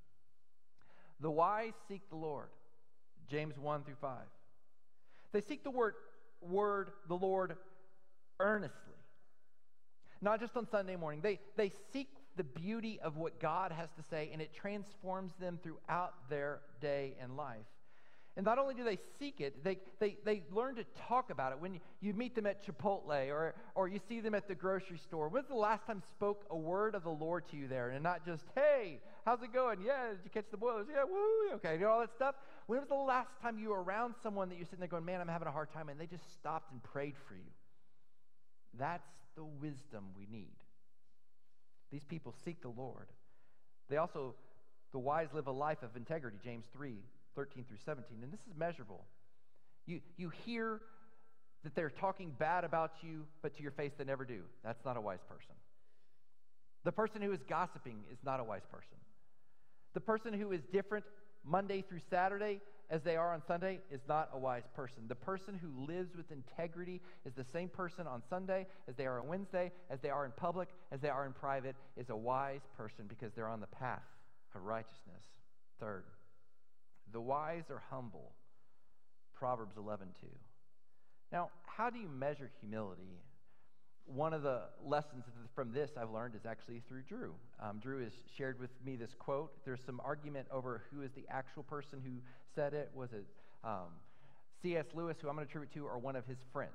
The 1.20 1.32
wise 1.32 1.74
seek 1.88 2.02
the 2.10 2.16
Lord. 2.16 2.48
James 3.30 3.58
1 3.58 3.84
through 3.84 3.96
5. 4.02 4.18
They 5.32 5.42
seek 5.42 5.64
the 5.64 5.72
word, 5.72 5.96
word 6.42 6.92
the 7.08 7.16
Lord 7.16 7.56
earnestly. 8.40 8.94
Not 10.24 10.40
just 10.40 10.56
on 10.56 10.66
Sunday 10.70 10.96
morning. 10.96 11.20
They, 11.22 11.40
they 11.58 11.72
seek 11.92 12.08
the 12.38 12.44
beauty 12.44 13.00
of 13.04 13.18
what 13.18 13.40
God 13.40 13.72
has 13.72 13.90
to 13.98 14.04
say, 14.10 14.30
and 14.32 14.42
it 14.42 14.54
transforms 14.54 15.34
them 15.40 15.60
throughout 15.62 16.14
their 16.30 16.62
day 16.82 17.16
and 17.22 17.36
life. 17.36 17.66
And 18.36 18.44
not 18.44 18.58
only 18.58 18.74
do 18.74 18.84
they 18.84 18.98
seek 19.20 19.42
it, 19.42 19.64
they, 19.64 19.78
they, 20.00 20.18
they 20.26 20.42
learn 20.52 20.76
to 20.76 20.86
talk 21.08 21.30
about 21.30 21.52
it. 21.52 21.60
When 21.60 21.80
you, 22.02 22.14
meet 22.16 22.34
them 22.34 22.48
at 22.48 22.66
Chipotle 22.66 23.30
or, 23.30 23.54
or 23.76 23.88
you 23.88 24.00
see 24.10 24.22
them 24.22 24.34
at 24.34 24.48
the 24.48 24.56
grocery 24.56 24.98
store, 24.98 25.30
when's 25.30 25.50
the 25.50 25.56
last 25.56 25.86
time 25.86 26.02
spoke 26.10 26.46
a 26.50 26.58
word 26.58 26.96
of 26.96 27.04
the 27.04 27.12
Lord 27.12 27.48
to 27.50 27.58
you 27.58 27.68
there? 27.68 27.90
And 27.90 28.02
not 28.02 28.26
just, 28.26 28.46
hey, 28.56 29.02
how's 29.26 29.44
it 29.44 29.54
going? 29.54 29.82
Yeah, 29.86 30.08
did 30.12 30.20
you 30.24 30.32
catch 30.32 30.50
the 30.50 30.58
boilers? 30.58 30.88
Yeah, 30.90 31.04
woo, 31.04 31.56
okay, 31.58 31.76
you 31.76 31.82
know 31.82 31.92
all 31.92 32.00
that 32.00 32.16
stuff? 32.16 32.34
When 32.66 32.80
was 32.80 32.88
the 32.88 32.96
last 32.96 33.30
time 33.42 33.60
you 33.60 33.70
were 33.70 33.84
around 33.84 34.16
someone 34.24 34.50
that 34.50 34.56
you're 34.56 34.66
sitting 34.66 34.80
there 34.80 34.88
going, 34.88 35.06
man, 35.06 35.22
I'm 35.22 35.28
having 35.28 35.50
a 35.50 35.52
hard 35.52 35.72
time, 35.72 35.90
and 35.90 36.00
they 36.00 36.08
just 36.08 36.34
stopped 36.34 36.72
and 36.72 36.82
prayed 36.82 37.16
for 37.28 37.36
you? 37.36 37.52
That's 38.80 39.06
the 39.36 39.44
wisdom 39.44 40.06
we 40.18 40.28
need. 40.32 40.56
These 41.92 42.04
people 42.04 42.34
seek 42.44 42.62
the 42.62 42.70
Lord. 42.70 43.08
They 43.90 43.98
also, 43.98 44.36
the 44.92 45.00
wise 45.00 45.28
live 45.34 45.48
a 45.48 45.52
life 45.52 45.84
of 45.84 45.96
integrity, 45.96 46.38
James 46.44 46.66
3 46.74 46.96
13 47.36 47.66
through 47.68 47.78
17. 47.84 48.20
And 48.22 48.32
this 48.32 48.42
is 48.42 48.54
measurable. 48.56 49.06
You, 49.88 50.02
you 50.18 50.30
hear 50.46 50.82
that 51.64 51.76
they're 51.76 51.90
talking 51.90 52.34
bad 52.38 52.64
about 52.64 52.92
you, 53.02 53.26
but 53.42 53.56
to 53.56 53.64
your 53.64 53.72
face 53.72 53.92
they 53.98 54.04
never 54.04 54.26
do. 54.26 54.42
That's 54.64 54.84
not 54.86 54.98
a 54.98 55.02
wise 55.02 55.24
person. 55.28 55.56
The 56.84 56.92
person 56.92 57.22
who 57.22 57.32
is 57.32 57.40
gossiping 57.48 58.04
is 58.12 58.20
not 58.24 58.40
a 58.40 58.44
wise 58.44 58.66
person. 58.72 58.98
The 59.94 60.02
person 60.02 60.34
who 60.34 60.52
is 60.52 60.62
different 60.72 61.06
Monday 61.46 61.82
through 61.82 62.02
Saturday 62.10 62.62
as 62.94 63.02
they 63.02 63.16
are 63.16 63.34
on 63.34 63.42
Sunday 63.48 63.80
is 63.90 64.02
not 64.08 64.30
a 64.34 64.38
wise 64.38 64.68
person. 64.76 65.02
The 65.08 65.16
person 65.16 65.60
who 65.60 65.84
lives 65.92 66.16
with 66.16 66.32
integrity 66.32 67.02
is 67.26 67.34
the 67.34 67.44
same 67.44 67.68
person 67.68 68.06
on 68.06 68.22
Sunday 68.30 68.68
as 68.88 68.96
they 68.96 69.08
are 69.08 69.20
on 69.20 69.28
Wednesday, 69.28 69.72
as 69.90 70.00
they 70.02 70.12
are 70.12 70.26
in 70.26 70.32
public, 70.38 70.70
as 70.92 71.02
they 71.02 71.10
are 71.10 71.26
in 71.26 71.34
private, 71.34 71.76
is 71.98 72.12
a 72.12 72.16
wise 72.16 72.62
person 72.78 73.06
because 73.08 73.34
they're 73.34 73.50
on 73.50 73.62
the 73.62 73.68
path 73.68 74.04
of 74.54 74.62
righteousness. 74.62 75.26
Third, 75.80 76.04
the 77.12 77.20
wise 77.20 77.64
are 77.72 77.82
humble. 77.90 78.32
Proverbs 79.34 79.76
11:2. 79.76 80.28
Now, 81.32 81.50
how 81.66 81.90
do 81.90 81.98
you 81.98 82.08
measure 82.08 82.52
humility? 82.60 83.18
One 84.06 84.34
of 84.34 84.44
the 84.44 84.66
lessons 84.84 85.24
from 85.56 85.72
this 85.72 85.90
I've 85.98 86.12
learned 86.12 86.36
is 86.36 86.46
actually 86.46 86.82
through 86.88 87.04
Drew. 87.04 87.34
Um, 87.60 87.80
Drew 87.80 88.04
has 88.04 88.14
shared 88.38 88.60
with 88.60 88.70
me 88.86 88.98
this 88.98 89.16
quote. 89.18 89.66
There's 89.66 89.82
some 89.84 90.00
argument 90.04 90.48
over 90.52 90.84
who 90.92 91.02
is 91.02 91.12
the 91.14 91.26
actual 91.30 91.64
person 91.64 92.02
who 92.04 92.22
said 92.56 92.74
it. 92.74 92.92
Was 92.94 93.12
it 93.14 93.26
um, 93.64 93.90
C.S. 94.62 94.86
Lewis, 94.94 95.18
who 95.22 95.30
I'm 95.30 95.36
going 95.36 95.46
to 95.46 95.50
attribute 95.50 95.74
to, 95.74 95.86
or 95.86 95.98
one 95.98 96.16
of 96.16 96.26
his 96.26 96.38
friends? 96.52 96.72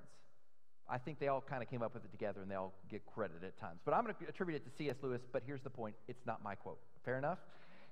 I 0.88 0.96
think 0.96 1.18
they 1.18 1.28
all 1.28 1.42
kind 1.42 1.62
of 1.62 1.68
came 1.68 1.82
up 1.82 1.92
with 1.92 2.04
it 2.04 2.12
together 2.12 2.40
and 2.40 2.50
they 2.50 2.54
all 2.54 2.72
get 2.88 3.04
credit 3.04 3.44
at 3.44 3.58
times. 3.60 3.80
But 3.84 3.92
I'm 3.92 4.04
going 4.04 4.14
to 4.14 4.28
attribute 4.28 4.62
it 4.62 4.64
to 4.64 4.76
C.S. 4.78 4.96
Lewis, 5.02 5.20
but 5.32 5.42
here's 5.46 5.62
the 5.62 5.70
point 5.70 5.94
it's 6.08 6.24
not 6.26 6.42
my 6.42 6.54
quote. 6.54 6.78
Fair 7.04 7.18
enough? 7.18 7.38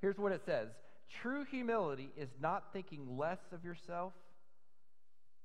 Here's 0.00 0.18
what 0.18 0.32
it 0.32 0.42
says 0.46 0.68
True 1.22 1.44
humility 1.44 2.10
is 2.16 2.30
not 2.40 2.72
thinking 2.72 3.16
less 3.16 3.38
of 3.52 3.64
yourself, 3.64 4.12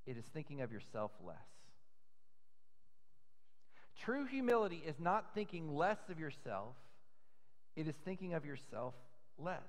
it 0.06 0.18
is 0.18 0.24
thinking 0.34 0.62
of 0.62 0.72
yourself 0.72 1.12
less. 1.26 1.38
True 4.04 4.26
humility 4.26 4.82
is 4.86 4.96
not 5.00 5.26
thinking 5.36 5.76
less 5.76 6.00
of 6.10 6.20
yourself, 6.20 6.76
it 7.76 7.88
is 7.88 7.96
thinking 8.06 8.34
of 8.34 8.46
yourself 8.46 8.94
less. 9.38 9.60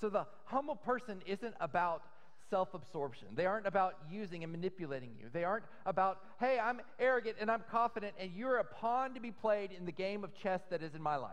So 0.00 0.08
the 0.08 0.26
humble 0.44 0.76
person 0.76 1.22
isn't 1.26 1.54
about 1.60 2.02
self 2.50 2.74
absorption. 2.74 3.28
They 3.34 3.46
aren't 3.46 3.66
about 3.66 3.94
using 4.10 4.42
and 4.42 4.52
manipulating 4.52 5.10
you. 5.18 5.26
They 5.32 5.44
aren't 5.44 5.64
about, 5.84 6.20
hey, 6.38 6.58
I'm 6.62 6.80
arrogant 6.98 7.36
and 7.40 7.50
I'm 7.50 7.64
confident, 7.70 8.14
and 8.18 8.30
you're 8.32 8.58
a 8.58 8.64
pawn 8.64 9.14
to 9.14 9.20
be 9.20 9.30
played 9.30 9.72
in 9.72 9.86
the 9.86 9.92
game 9.92 10.22
of 10.24 10.34
chess 10.34 10.60
that 10.70 10.82
is 10.82 10.94
in 10.94 11.02
my 11.02 11.16
life. 11.16 11.32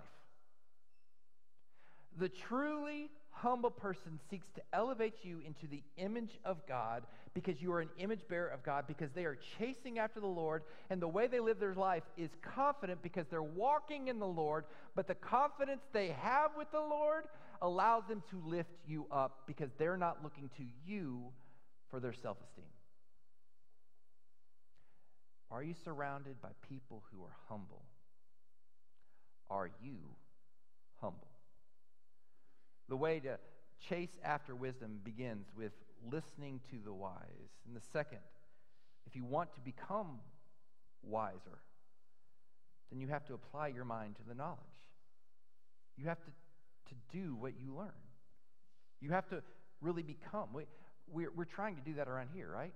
The 2.18 2.30
truly 2.30 3.10
humble 3.32 3.72
person 3.72 4.20
seeks 4.30 4.48
to 4.56 4.62
elevate 4.72 5.16
you 5.24 5.42
into 5.46 5.68
the 5.68 5.82
image 5.98 6.40
of 6.46 6.66
God 6.68 7.04
because 7.34 7.62
you 7.62 7.74
are 7.74 7.82
an 7.82 7.90
image 7.98 8.22
bearer 8.30 8.50
of 8.50 8.64
God, 8.64 8.86
because 8.88 9.10
they 9.16 9.26
are 9.26 9.38
chasing 9.58 9.98
after 9.98 10.20
the 10.20 10.28
Lord, 10.28 10.62
and 10.92 11.02
the 11.02 11.08
way 11.08 11.26
they 11.26 11.40
live 11.40 11.60
their 11.60 11.74
life 11.74 12.04
is 12.16 12.30
confident 12.42 13.02
because 13.02 13.26
they're 13.30 13.42
walking 13.42 14.08
in 14.08 14.20
the 14.20 14.28
Lord, 14.28 14.66
but 14.96 15.08
the 15.08 15.16
confidence 15.16 15.82
they 15.92 16.10
have 16.10 16.52
with 16.56 16.72
the 16.72 16.80
Lord 16.80 17.26
allows 17.64 18.04
them 18.08 18.22
to 18.30 18.40
lift 18.46 18.76
you 18.86 19.08
up 19.10 19.44
because 19.48 19.72
they're 19.80 19.98
not 19.98 20.22
looking 20.22 20.50
to 20.58 20.64
you 20.86 21.24
for 21.90 22.00
their 22.00 22.14
self 22.14 22.38
esteem. 22.44 22.66
Are 25.50 25.64
you 25.64 25.74
surrounded 25.84 26.42
by 26.42 26.50
people 26.68 27.04
who 27.12 27.24
are 27.24 27.36
humble? 27.48 27.84
Are 29.50 29.70
you 29.82 29.98
humble? 31.00 31.28
The 32.90 32.98
way 32.98 33.20
to 33.22 33.38
chase 33.88 34.18
after 34.24 34.56
wisdom 34.56 35.00
begins 35.04 35.48
with 35.56 35.72
listening 36.12 36.60
to 36.72 36.78
the 36.84 36.94
wise. 36.94 37.54
And 37.66 37.76
the 37.76 37.86
second, 37.94 38.20
if 39.06 39.16
you 39.16 39.24
want 39.24 39.54
to 39.54 39.62
become 39.62 40.20
wiser, 41.02 41.60
then 42.92 43.00
you 43.00 43.08
have 43.08 43.26
to 43.26 43.34
apply 43.34 43.68
your 43.68 43.86
mind 43.86 44.16
to 44.16 44.22
the 44.28 44.34
knowledge. 44.34 44.60
You 45.98 46.08
have 46.08 46.20
to, 46.22 46.32
to 46.90 47.18
do 47.18 47.36
what 47.36 47.54
you 47.60 47.76
learn. 47.76 47.92
You 49.02 49.12
have 49.12 49.28
to 49.30 49.42
really 49.82 50.04
become. 50.04 50.50
We, 50.54 50.64
we're, 51.12 51.32
we're 51.36 51.46
trying 51.46 51.76
to 51.76 51.82
do 51.82 51.96
that 51.96 52.08
around 52.08 52.30
here, 52.34 52.50
right? 52.52 52.74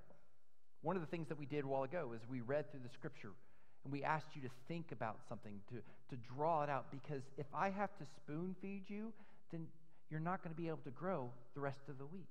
One 0.82 0.96
of 0.96 1.02
the 1.02 1.08
things 1.08 1.28
that 1.30 1.38
we 1.38 1.46
did 1.46 1.64
a 1.64 1.68
while 1.68 1.84
ago 1.84 2.14
is 2.16 2.22
we 2.30 2.42
read 2.42 2.70
through 2.72 2.82
the 2.84 2.94
scripture 2.94 3.32
and 3.84 3.94
we 3.94 4.04
asked 4.04 4.28
you 4.34 4.42
to 4.42 4.50
think 4.68 4.92
about 4.92 5.20
something, 5.30 5.62
to, 5.70 5.76
to 5.76 6.22
draw 6.36 6.64
it 6.64 6.70
out, 6.70 6.88
because 6.92 7.22
if 7.38 7.46
I 7.54 7.70
have 7.70 7.96
to 7.98 8.06
spoon 8.18 8.56
feed 8.62 8.84
you, 8.88 9.14
then 9.52 9.68
you're 10.10 10.20
not 10.20 10.44
going 10.44 10.54
to 10.54 10.62
be 10.62 10.68
able 10.68 10.84
to 10.84 10.92
grow 10.92 11.30
the 11.54 11.62
rest 11.62 11.80
of 11.90 11.98
the 11.98 12.06
week. 12.06 12.28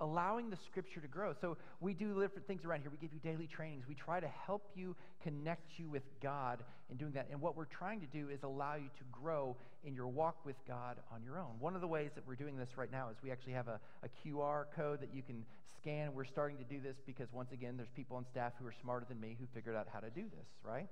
Allowing 0.00 0.50
the 0.50 0.56
scripture 0.66 1.00
to 1.00 1.08
grow. 1.08 1.32
So, 1.40 1.56
we 1.80 1.94
do 1.94 2.20
different 2.20 2.46
things 2.46 2.64
around 2.64 2.82
here. 2.82 2.90
We 2.90 2.98
give 2.98 3.14
you 3.14 3.20
daily 3.20 3.46
trainings. 3.46 3.84
We 3.88 3.94
try 3.94 4.20
to 4.20 4.28
help 4.28 4.68
you 4.74 4.94
connect 5.22 5.78
you 5.78 5.88
with 5.88 6.02
God 6.22 6.62
in 6.90 6.96
doing 6.96 7.12
that. 7.12 7.28
And 7.30 7.40
what 7.40 7.56
we're 7.56 7.64
trying 7.64 8.00
to 8.00 8.06
do 8.06 8.28
is 8.28 8.42
allow 8.42 8.74
you 8.74 8.90
to 8.98 9.04
grow 9.10 9.56
in 9.84 9.94
your 9.94 10.08
walk 10.08 10.44
with 10.44 10.56
God 10.68 10.98
on 11.12 11.22
your 11.22 11.38
own. 11.38 11.52
One 11.60 11.74
of 11.74 11.80
the 11.80 11.86
ways 11.86 12.10
that 12.14 12.26
we're 12.26 12.34
doing 12.34 12.56
this 12.56 12.76
right 12.76 12.90
now 12.92 13.08
is 13.08 13.16
we 13.22 13.30
actually 13.30 13.54
have 13.54 13.68
a, 13.68 13.80
a 14.02 14.08
QR 14.22 14.64
code 14.74 15.00
that 15.00 15.14
you 15.14 15.22
can 15.22 15.44
scan. 15.80 16.12
We're 16.14 16.24
starting 16.24 16.58
to 16.58 16.64
do 16.64 16.80
this 16.80 16.96
because, 17.06 17.28
once 17.32 17.52
again, 17.52 17.76
there's 17.76 17.88
people 17.96 18.16
on 18.16 18.26
staff 18.30 18.52
who 18.60 18.66
are 18.66 18.74
smarter 18.82 19.06
than 19.08 19.20
me 19.20 19.36
who 19.38 19.46
figured 19.54 19.76
out 19.76 19.86
how 19.92 20.00
to 20.00 20.10
do 20.10 20.22
this, 20.22 20.46
right? 20.62 20.88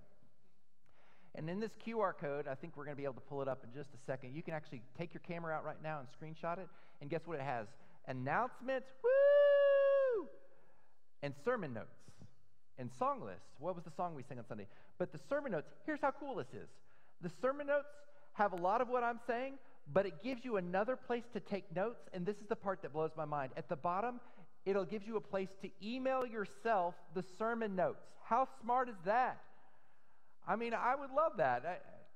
And 1.35 1.51
in 1.51 1.59
this 1.59 1.73
QR 1.85 2.13
code, 2.19 2.47
I 2.47 2.55
think 2.55 2.77
we're 2.77 2.85
going 2.85 2.97
to 2.97 3.01
be 3.01 3.05
able 3.05 3.15
to 3.15 3.29
pull 3.29 3.43
it 3.43 3.49
up 3.49 3.65
in 3.65 3.73
just 3.75 3.91
a 3.93 3.99
second. 4.07 4.35
You 4.35 4.43
can 4.43 4.55
actually 4.55 4.83
take 4.97 5.13
your 5.13 5.23
camera 5.27 5.53
out 5.53 5.65
right 5.65 5.83
now 5.83 6.01
and 6.01 6.09
screenshot 6.09 6.59
it. 6.59 6.69
And 7.01 7.11
guess 7.11 7.23
what 7.25 7.39
it 7.39 7.43
has? 7.43 7.67
Announcements, 8.07 8.89
woo! 9.03 10.29
And 11.23 11.35
sermon 11.45 11.73
notes 11.75 11.89
and 12.79 12.91
song 12.99 13.23
lists. 13.23 13.55
What 13.59 13.75
was 13.75 13.85
the 13.85 13.91
song 13.91 14.15
we 14.15 14.23
sang 14.23 14.39
on 14.39 14.45
Sunday? 14.47 14.67
But 14.99 15.13
the 15.13 15.19
sermon 15.29 15.53
notes, 15.53 15.69
here's 15.87 16.01
how 16.01 16.13
cool 16.13 16.37
this 16.37 16.49
is. 16.53 16.69
The 17.21 17.31
sermon 17.41 17.67
notes 17.67 17.89
have 18.35 18.53
a 18.53 18.57
lot 18.57 18.81
of 18.81 18.89
what 18.89 19.03
I'm 19.03 19.21
saying, 19.27 19.55
but 19.93 20.07
it 20.07 20.23
gives 20.23 20.45
you 20.45 20.57
another 20.57 20.97
place 20.97 21.25
to 21.33 21.41
take 21.41 21.75
notes. 21.75 22.09
And 22.13 22.27
this 22.27 22.37
is 22.37 22.47
the 22.49 22.57
part 22.57 22.83
that 22.83 22.93
blows 22.93 23.11
my 23.17 23.25
mind. 23.25 23.53
At 23.57 23.69
the 23.69 23.77
bottom, 23.77 24.21
it'll 24.67 24.85
give 24.85 25.07
you 25.07 25.17
a 25.17 25.21
place 25.21 25.51
to 25.63 25.71
email 25.83 26.27
yourself 26.27 26.95
the 27.15 27.25
sermon 27.39 27.77
notes. 27.77 28.05
How 28.25 28.49
smart 28.63 28.89
is 28.89 28.97
that? 29.05 29.41
I 30.47 30.57
mean, 30.57 30.75
I 30.75 30.95
would 30.95 31.11
love 31.11 31.33
that 31.39 31.65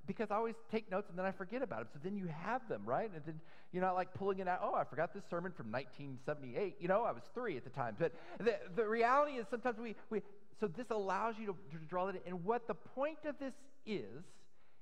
because 0.08 0.32
I 0.32 0.36
always 0.36 0.56
take 0.72 0.90
notes 0.90 1.08
and 1.10 1.18
then 1.18 1.26
I 1.26 1.30
forget 1.30 1.62
about 1.62 1.80
them. 1.80 1.88
So 1.92 2.00
then 2.02 2.16
you 2.16 2.26
have 2.26 2.66
them, 2.68 2.82
right? 2.84 3.10
And 3.14 3.22
then 3.24 3.40
you're 3.72 3.82
not 3.82 3.94
like 3.94 4.12
pulling 4.14 4.40
it 4.40 4.48
out. 4.48 4.60
Oh, 4.62 4.74
I 4.74 4.82
forgot 4.82 5.14
this 5.14 5.22
sermon 5.30 5.52
from 5.52 5.70
1978. 5.70 6.76
You 6.80 6.88
know, 6.88 7.04
I 7.04 7.12
was 7.12 7.22
three 7.34 7.56
at 7.56 7.62
the 7.62 7.70
time. 7.70 7.94
But 7.98 8.12
the, 8.38 8.56
the 8.74 8.88
reality 8.88 9.34
is 9.34 9.46
sometimes 9.50 9.78
we, 9.78 9.94
we, 10.10 10.22
so 10.58 10.66
this 10.66 10.86
allows 10.90 11.34
you 11.38 11.46
to, 11.46 11.78
to 11.78 11.84
draw 11.84 12.06
that 12.06 12.16
in. 12.16 12.22
And 12.26 12.44
what 12.44 12.66
the 12.66 12.74
point 12.74 13.18
of 13.26 13.38
this 13.38 13.52
is, 13.86 14.24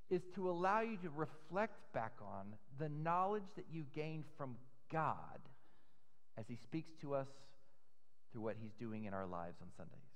is 0.09 0.23
to 0.37 0.49
allow 0.49 0.80
you 0.80 0.97
to 0.99 1.11
reflect 1.11 1.92
back 1.92 2.12
on 2.23 2.54
the 2.78 2.88
knowledge 2.88 3.42
that 3.56 3.66
you 3.71 3.85
gained 3.92 4.25
from 4.38 4.56
God 4.90 5.40
as 6.38 6.45
He 6.49 6.56
speaks 6.56 6.92
to 7.00 7.14
us 7.14 7.26
through 8.33 8.42
what 8.42 8.56
He's 8.62 8.73
doing 8.78 9.04
in 9.04 9.12
our 9.12 9.26
lives 9.26 9.56
on 9.61 9.68
Sundays. 9.76 10.15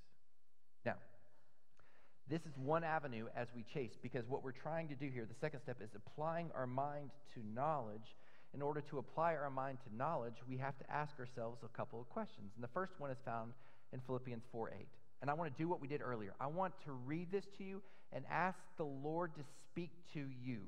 This 2.30 2.42
is 2.42 2.56
one 2.56 2.84
avenue 2.84 3.26
as 3.34 3.48
we 3.56 3.64
chase 3.74 3.98
because 4.00 4.24
what 4.28 4.44
we're 4.44 4.52
trying 4.52 4.86
to 4.88 4.94
do 4.94 5.10
here, 5.12 5.26
the 5.26 5.34
second 5.40 5.60
step, 5.62 5.78
is 5.82 5.90
applying 5.96 6.48
our 6.54 6.66
mind 6.66 7.10
to 7.34 7.40
knowledge. 7.52 8.14
In 8.54 8.62
order 8.62 8.80
to 8.82 8.98
apply 8.98 9.34
our 9.34 9.50
mind 9.50 9.78
to 9.88 9.96
knowledge, 9.96 10.36
we 10.48 10.56
have 10.58 10.78
to 10.78 10.88
ask 10.88 11.18
ourselves 11.18 11.58
a 11.64 11.76
couple 11.76 12.00
of 12.00 12.08
questions. 12.08 12.52
And 12.54 12.62
the 12.62 12.68
first 12.68 12.92
one 12.98 13.10
is 13.10 13.18
found 13.24 13.52
in 13.92 13.98
Philippians 14.06 14.44
4 14.52 14.70
8. 14.78 14.86
And 15.22 15.30
I 15.30 15.34
want 15.34 15.52
to 15.52 15.60
do 15.60 15.68
what 15.68 15.80
we 15.80 15.88
did 15.88 16.02
earlier. 16.02 16.32
I 16.40 16.46
want 16.46 16.72
to 16.84 16.92
read 16.92 17.32
this 17.32 17.44
to 17.58 17.64
you 17.64 17.82
and 18.12 18.24
ask 18.30 18.58
the 18.76 18.84
Lord 18.84 19.34
to 19.34 19.42
speak 19.66 19.90
to 20.14 20.20
you. 20.44 20.60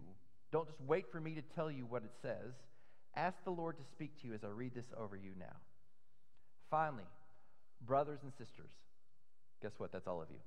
Don't 0.50 0.66
just 0.66 0.80
wait 0.84 1.06
for 1.12 1.20
me 1.20 1.36
to 1.36 1.42
tell 1.54 1.70
you 1.70 1.86
what 1.86 2.02
it 2.02 2.12
says. 2.22 2.54
Ask 3.14 3.36
the 3.44 3.52
Lord 3.52 3.76
to 3.76 3.84
speak 3.92 4.20
to 4.20 4.26
you 4.26 4.34
as 4.34 4.42
I 4.42 4.48
read 4.48 4.74
this 4.74 4.92
over 4.98 5.14
you 5.14 5.30
now. 5.38 5.56
Finally, 6.70 7.06
brothers 7.86 8.18
and 8.24 8.32
sisters, 8.32 8.70
guess 9.62 9.72
what? 9.78 9.92
That's 9.92 10.08
all 10.08 10.20
of 10.20 10.28
you 10.28 10.38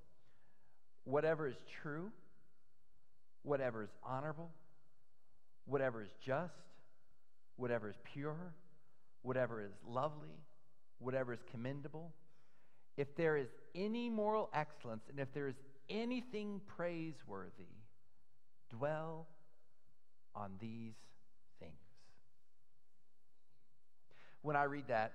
whatever 1.06 1.48
is 1.48 1.56
true, 1.82 2.12
whatever 3.44 3.84
is 3.84 3.90
honorable, 4.04 4.52
whatever 5.66 6.02
is 6.02 6.10
just, 6.24 6.54
whatever 7.56 7.90
is 7.90 7.96
pure, 8.04 8.54
whatever 9.22 9.62
is 9.62 9.72
lovely, 9.88 10.36
whatever 11.00 11.34
is 11.34 11.40
commendable, 11.52 12.12
if 12.98 13.16
there 13.16 13.38
is 13.38 13.48
any 13.74 14.10
moral 14.10 14.50
excellence 14.54 15.04
and 15.10 15.20
if 15.20 15.34
there 15.34 15.48
is 15.48 15.56
anything 15.90 16.62
praiseworthy, 16.76 17.70
dwell 18.70 19.28
on 20.34 20.52
these 20.60 20.96
things. 21.60 21.72
When 24.42 24.56
I 24.56 24.64
read 24.64 24.86
that, 24.88 25.14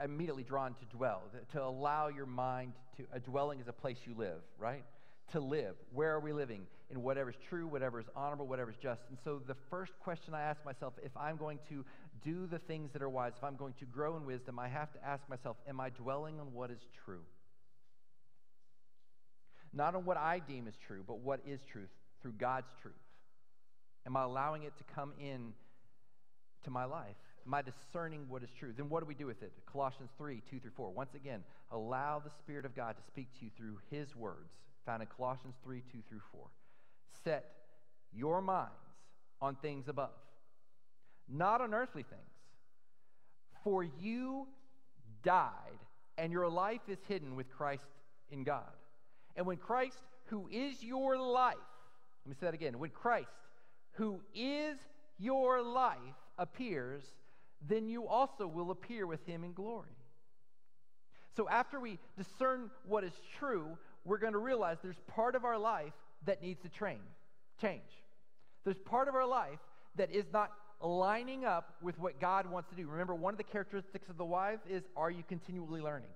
I'm 0.00 0.12
immediately 0.12 0.44
drawn 0.44 0.74
to 0.74 0.96
dwell, 0.96 1.22
to 1.52 1.62
allow 1.62 2.08
your 2.08 2.26
mind 2.26 2.72
to, 2.96 3.04
a 3.12 3.18
dwelling 3.18 3.60
is 3.60 3.68
a 3.68 3.72
place 3.72 3.98
you 4.06 4.14
live, 4.16 4.40
right? 4.58 4.84
To 5.30 5.40
live. 5.40 5.74
Where 5.92 6.12
are 6.14 6.20
we 6.20 6.32
living? 6.32 6.62
In 6.90 7.02
whatever 7.02 7.30
is 7.30 7.36
true, 7.48 7.66
whatever 7.66 8.00
is 8.00 8.06
honorable, 8.14 8.46
whatever 8.46 8.70
is 8.70 8.76
just. 8.76 9.02
And 9.08 9.18
so 9.24 9.40
the 9.46 9.56
first 9.70 9.92
question 10.00 10.34
I 10.34 10.42
ask 10.42 10.62
myself 10.64 10.94
if 11.02 11.16
I'm 11.16 11.36
going 11.36 11.58
to 11.70 11.84
do 12.22 12.46
the 12.46 12.58
things 12.58 12.90
that 12.92 13.02
are 13.02 13.08
wise, 13.08 13.32
if 13.36 13.44
I'm 13.44 13.56
going 13.56 13.74
to 13.78 13.86
grow 13.86 14.16
in 14.16 14.26
wisdom, 14.26 14.58
I 14.58 14.68
have 14.68 14.92
to 14.92 15.04
ask 15.04 15.26
myself, 15.28 15.56
am 15.68 15.80
I 15.80 15.88
dwelling 15.90 16.38
on 16.38 16.52
what 16.52 16.70
is 16.70 16.80
true? 17.04 17.22
Not 19.72 19.94
on 19.94 20.04
what 20.04 20.18
I 20.18 20.38
deem 20.38 20.68
is 20.68 20.74
true, 20.86 21.02
but 21.06 21.20
what 21.20 21.40
is 21.46 21.60
truth 21.70 21.88
through 22.20 22.32
God's 22.32 22.68
truth. 22.82 22.94
Am 24.06 24.16
I 24.16 24.24
allowing 24.24 24.64
it 24.64 24.76
to 24.76 24.84
come 24.94 25.12
in 25.18 25.54
to 26.64 26.70
my 26.70 26.84
life? 26.84 27.16
Am 27.46 27.54
I 27.54 27.62
discerning 27.62 28.26
what 28.28 28.42
is 28.42 28.50
true? 28.58 28.72
Then 28.76 28.88
what 28.88 29.00
do 29.00 29.06
we 29.06 29.14
do 29.14 29.26
with 29.26 29.42
it? 29.42 29.52
Colossians 29.66 30.10
3 30.18 30.42
2 30.50 30.60
through 30.60 30.70
4. 30.76 30.90
Once 30.90 31.14
again, 31.14 31.42
allow 31.70 32.20
the 32.20 32.30
Spirit 32.38 32.64
of 32.64 32.76
God 32.76 32.96
to 32.96 33.02
speak 33.06 33.28
to 33.38 33.44
you 33.46 33.50
through 33.56 33.78
His 33.90 34.14
words 34.14 34.52
found 34.84 35.02
in 35.02 35.08
Colossians 35.16 35.54
3 35.64 35.82
2 35.92 35.98
through 36.08 36.20
4. 36.32 36.46
Set 37.24 37.44
your 38.12 38.40
minds 38.40 38.70
on 39.40 39.56
things 39.56 39.88
above, 39.88 40.10
not 41.28 41.60
on 41.60 41.74
earthly 41.74 42.02
things. 42.02 42.20
For 43.64 43.84
you 43.84 44.48
died, 45.22 45.78
and 46.18 46.32
your 46.32 46.48
life 46.48 46.80
is 46.88 46.98
hidden 47.06 47.36
with 47.36 47.50
Christ 47.50 47.84
in 48.30 48.44
God. 48.44 48.72
And 49.36 49.46
when 49.46 49.56
Christ, 49.56 49.98
who 50.26 50.48
is 50.50 50.82
your 50.82 51.18
life, 51.18 51.56
let 52.24 52.30
me 52.30 52.36
say 52.38 52.46
that 52.46 52.54
again. 52.54 52.78
When 52.78 52.90
Christ, 52.90 53.28
who 53.92 54.20
is 54.34 54.76
your 55.18 55.62
life, 55.62 55.98
appears, 56.38 57.02
then 57.68 57.88
you 57.88 58.06
also 58.06 58.46
will 58.46 58.70
appear 58.70 59.06
with 59.06 59.24
him 59.26 59.44
in 59.44 59.52
glory. 59.52 59.96
So 61.36 61.48
after 61.48 61.80
we 61.80 61.98
discern 62.16 62.70
what 62.86 63.04
is 63.04 63.12
true, 63.38 63.78
we're 64.04 64.18
going 64.18 64.32
to 64.32 64.38
realize 64.38 64.78
there's 64.82 64.96
part 65.06 65.34
of 65.34 65.44
our 65.44 65.58
life 65.58 65.92
that 66.26 66.42
needs 66.42 66.60
to 66.62 66.68
train, 66.68 67.00
change. 67.60 67.82
There's 68.64 68.78
part 68.84 69.08
of 69.08 69.14
our 69.14 69.26
life 69.26 69.58
that 69.96 70.10
is 70.10 70.24
not 70.32 70.52
lining 70.80 71.44
up 71.44 71.74
with 71.82 71.98
what 71.98 72.20
God 72.20 72.50
wants 72.50 72.70
to 72.70 72.76
do. 72.76 72.88
Remember, 72.88 73.14
one 73.14 73.34
of 73.34 73.38
the 73.38 73.44
characteristics 73.44 74.08
of 74.08 74.16
the 74.16 74.24
wife 74.24 74.58
is 74.68 74.82
are 74.96 75.10
you 75.10 75.22
continually 75.28 75.80
learning? 75.80 76.10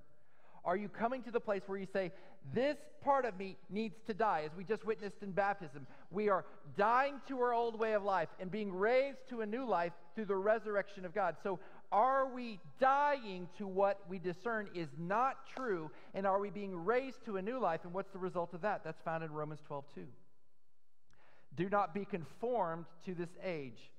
Are 0.65 0.77
you 0.77 0.89
coming 0.89 1.23
to 1.23 1.31
the 1.31 1.39
place 1.39 1.63
where 1.67 1.79
you 1.79 1.87
say, 1.93 2.11
This 2.53 2.77
part 3.01 3.25
of 3.25 3.39
me 3.39 3.57
needs 3.71 3.95
to 4.09 4.15
die? 4.15 4.43
As 4.45 4.51
we 4.57 4.65
just 4.65 4.85
witnessed 4.85 5.23
in 5.23 5.31
baptism, 5.31 5.87
we 6.11 6.29
are 6.29 6.45
dying 6.77 7.21
to 7.29 7.41
our 7.41 7.55
old 7.55 7.79
way 7.79 7.93
of 7.93 8.03
life 8.03 8.29
and 8.41 8.51
being 8.51 8.73
raised 8.73 9.19
to 9.31 9.43
a 9.43 9.47
new 9.47 9.65
life 9.65 9.93
through 10.17 10.25
the 10.25 10.35
resurrection 10.35 11.05
of 11.05 11.15
God. 11.15 11.37
So, 11.45 11.61
are 11.93 12.33
we 12.33 12.61
dying 12.81 13.49
to 13.59 13.67
what 13.67 14.01
we 14.09 14.19
discern 14.19 14.69
is 14.75 14.89
not 14.99 15.37
true? 15.57 15.91
And 16.15 16.27
are 16.27 16.39
we 16.39 16.51
being 16.51 16.85
raised 16.85 17.25
to 17.27 17.37
a 17.37 17.43
new 17.43 17.59
life? 17.59 17.81
And 17.85 17.93
what's 17.93 18.11
the 18.11 18.19
result 18.19 18.55
of 18.55 18.63
that? 18.63 18.83
That's 18.85 19.01
found 19.03 19.25
in 19.25 19.33
Romans 19.33 19.61
12 19.67 19.85
2. 19.95 20.07
Do 21.57 21.69
not 21.71 21.95
be 21.95 22.05
conformed 22.05 22.87
to 23.07 23.15
this 23.15 23.31
age, 23.43 23.91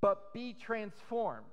but 0.00 0.32
be 0.32 0.54
transformed 0.54 1.46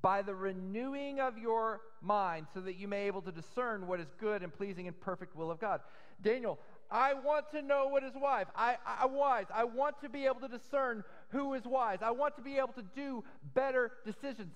by 0.00 0.22
the 0.22 0.34
renewing 0.34 1.20
of 1.20 1.36
your 1.36 1.80
mind 2.00 2.46
so 2.54 2.60
that 2.60 2.76
you 2.76 2.88
may 2.88 3.02
be 3.02 3.06
able 3.06 3.22
to 3.22 3.32
discern 3.32 3.86
what 3.86 4.00
is 4.00 4.08
good 4.18 4.42
and 4.42 4.52
pleasing 4.52 4.88
and 4.88 4.98
perfect 5.00 5.36
will 5.36 5.50
of 5.50 5.60
God. 5.60 5.80
Daniel, 6.22 6.58
I 6.90 7.14
want 7.14 7.50
to 7.52 7.62
know 7.62 7.88
what 7.88 8.02
is 8.04 8.12
wise. 8.14 8.46
I, 8.54 8.76
I 8.86 9.06
wise. 9.06 9.46
I 9.52 9.64
want 9.64 10.00
to 10.02 10.08
be 10.08 10.26
able 10.26 10.40
to 10.40 10.48
discern 10.48 11.04
who 11.32 11.54
is 11.54 11.64
wise. 11.64 11.98
I 12.02 12.10
want 12.10 12.36
to 12.36 12.42
be 12.42 12.58
able 12.58 12.74
to 12.74 12.84
do 12.94 13.24
better 13.54 13.90
decisions. 14.04 14.54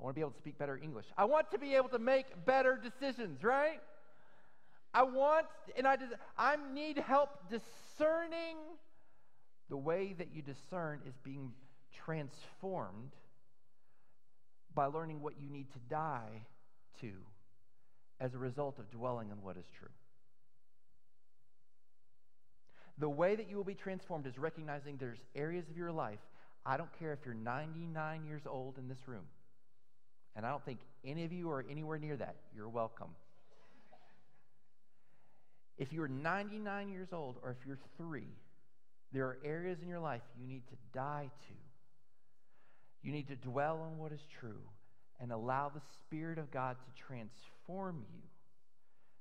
I 0.00 0.04
want 0.04 0.14
to 0.14 0.18
be 0.18 0.22
able 0.22 0.32
to 0.32 0.38
speak 0.38 0.58
better 0.58 0.78
English. 0.82 1.06
I 1.16 1.24
want 1.24 1.50
to 1.52 1.58
be 1.58 1.74
able 1.74 1.90
to 1.90 1.98
make 1.98 2.26
better 2.44 2.80
decisions, 2.82 3.42
right? 3.42 3.80
I 4.94 5.02
want, 5.02 5.46
and 5.76 5.86
I, 5.86 5.96
I 6.36 6.56
need 6.72 6.98
help 6.98 7.50
discerning. 7.50 8.56
The 9.68 9.76
way 9.76 10.14
that 10.16 10.28
you 10.32 10.40
discern 10.40 11.00
is 11.06 11.14
being 11.22 11.52
transformed 12.04 13.12
by 14.74 14.86
learning 14.86 15.20
what 15.20 15.34
you 15.38 15.50
need 15.50 15.70
to 15.72 15.78
die 15.90 16.46
to 17.00 17.10
as 18.20 18.34
a 18.34 18.38
result 18.38 18.78
of 18.78 18.90
dwelling 18.90 19.30
on 19.30 19.42
what 19.42 19.56
is 19.56 19.66
true. 19.78 19.88
The 22.98 23.08
way 23.08 23.36
that 23.36 23.48
you 23.48 23.56
will 23.56 23.64
be 23.64 23.74
transformed 23.74 24.26
is 24.26 24.38
recognizing 24.38 24.96
there's 24.96 25.20
areas 25.34 25.68
of 25.70 25.76
your 25.76 25.92
life. 25.92 26.18
I 26.66 26.76
don't 26.76 26.90
care 26.98 27.12
if 27.12 27.20
you're 27.24 27.34
99 27.34 28.24
years 28.26 28.42
old 28.46 28.76
in 28.76 28.88
this 28.88 29.06
room, 29.06 29.24
and 30.34 30.44
I 30.44 30.50
don't 30.50 30.64
think 30.64 30.80
any 31.04 31.24
of 31.24 31.32
you 31.32 31.50
are 31.50 31.64
anywhere 31.70 31.98
near 31.98 32.16
that. 32.16 32.36
You're 32.54 32.68
welcome. 32.68 33.08
If 35.78 35.92
you're 35.92 36.08
99 36.08 36.90
years 36.90 37.08
old 37.12 37.36
or 37.42 37.50
if 37.50 37.64
you're 37.64 37.78
three, 37.96 38.26
there 39.12 39.24
are 39.26 39.38
areas 39.44 39.78
in 39.80 39.88
your 39.88 40.00
life 40.00 40.22
you 40.38 40.46
need 40.46 40.66
to 40.68 40.74
die 40.92 41.30
to. 41.46 41.54
You 43.02 43.12
need 43.12 43.28
to 43.28 43.36
dwell 43.36 43.80
on 43.80 43.96
what 43.96 44.10
is 44.10 44.20
true 44.40 44.60
and 45.20 45.30
allow 45.30 45.68
the 45.68 45.80
Spirit 45.94 46.38
of 46.38 46.50
God 46.50 46.76
to 46.76 47.02
transform 47.02 48.04
you 48.12 48.20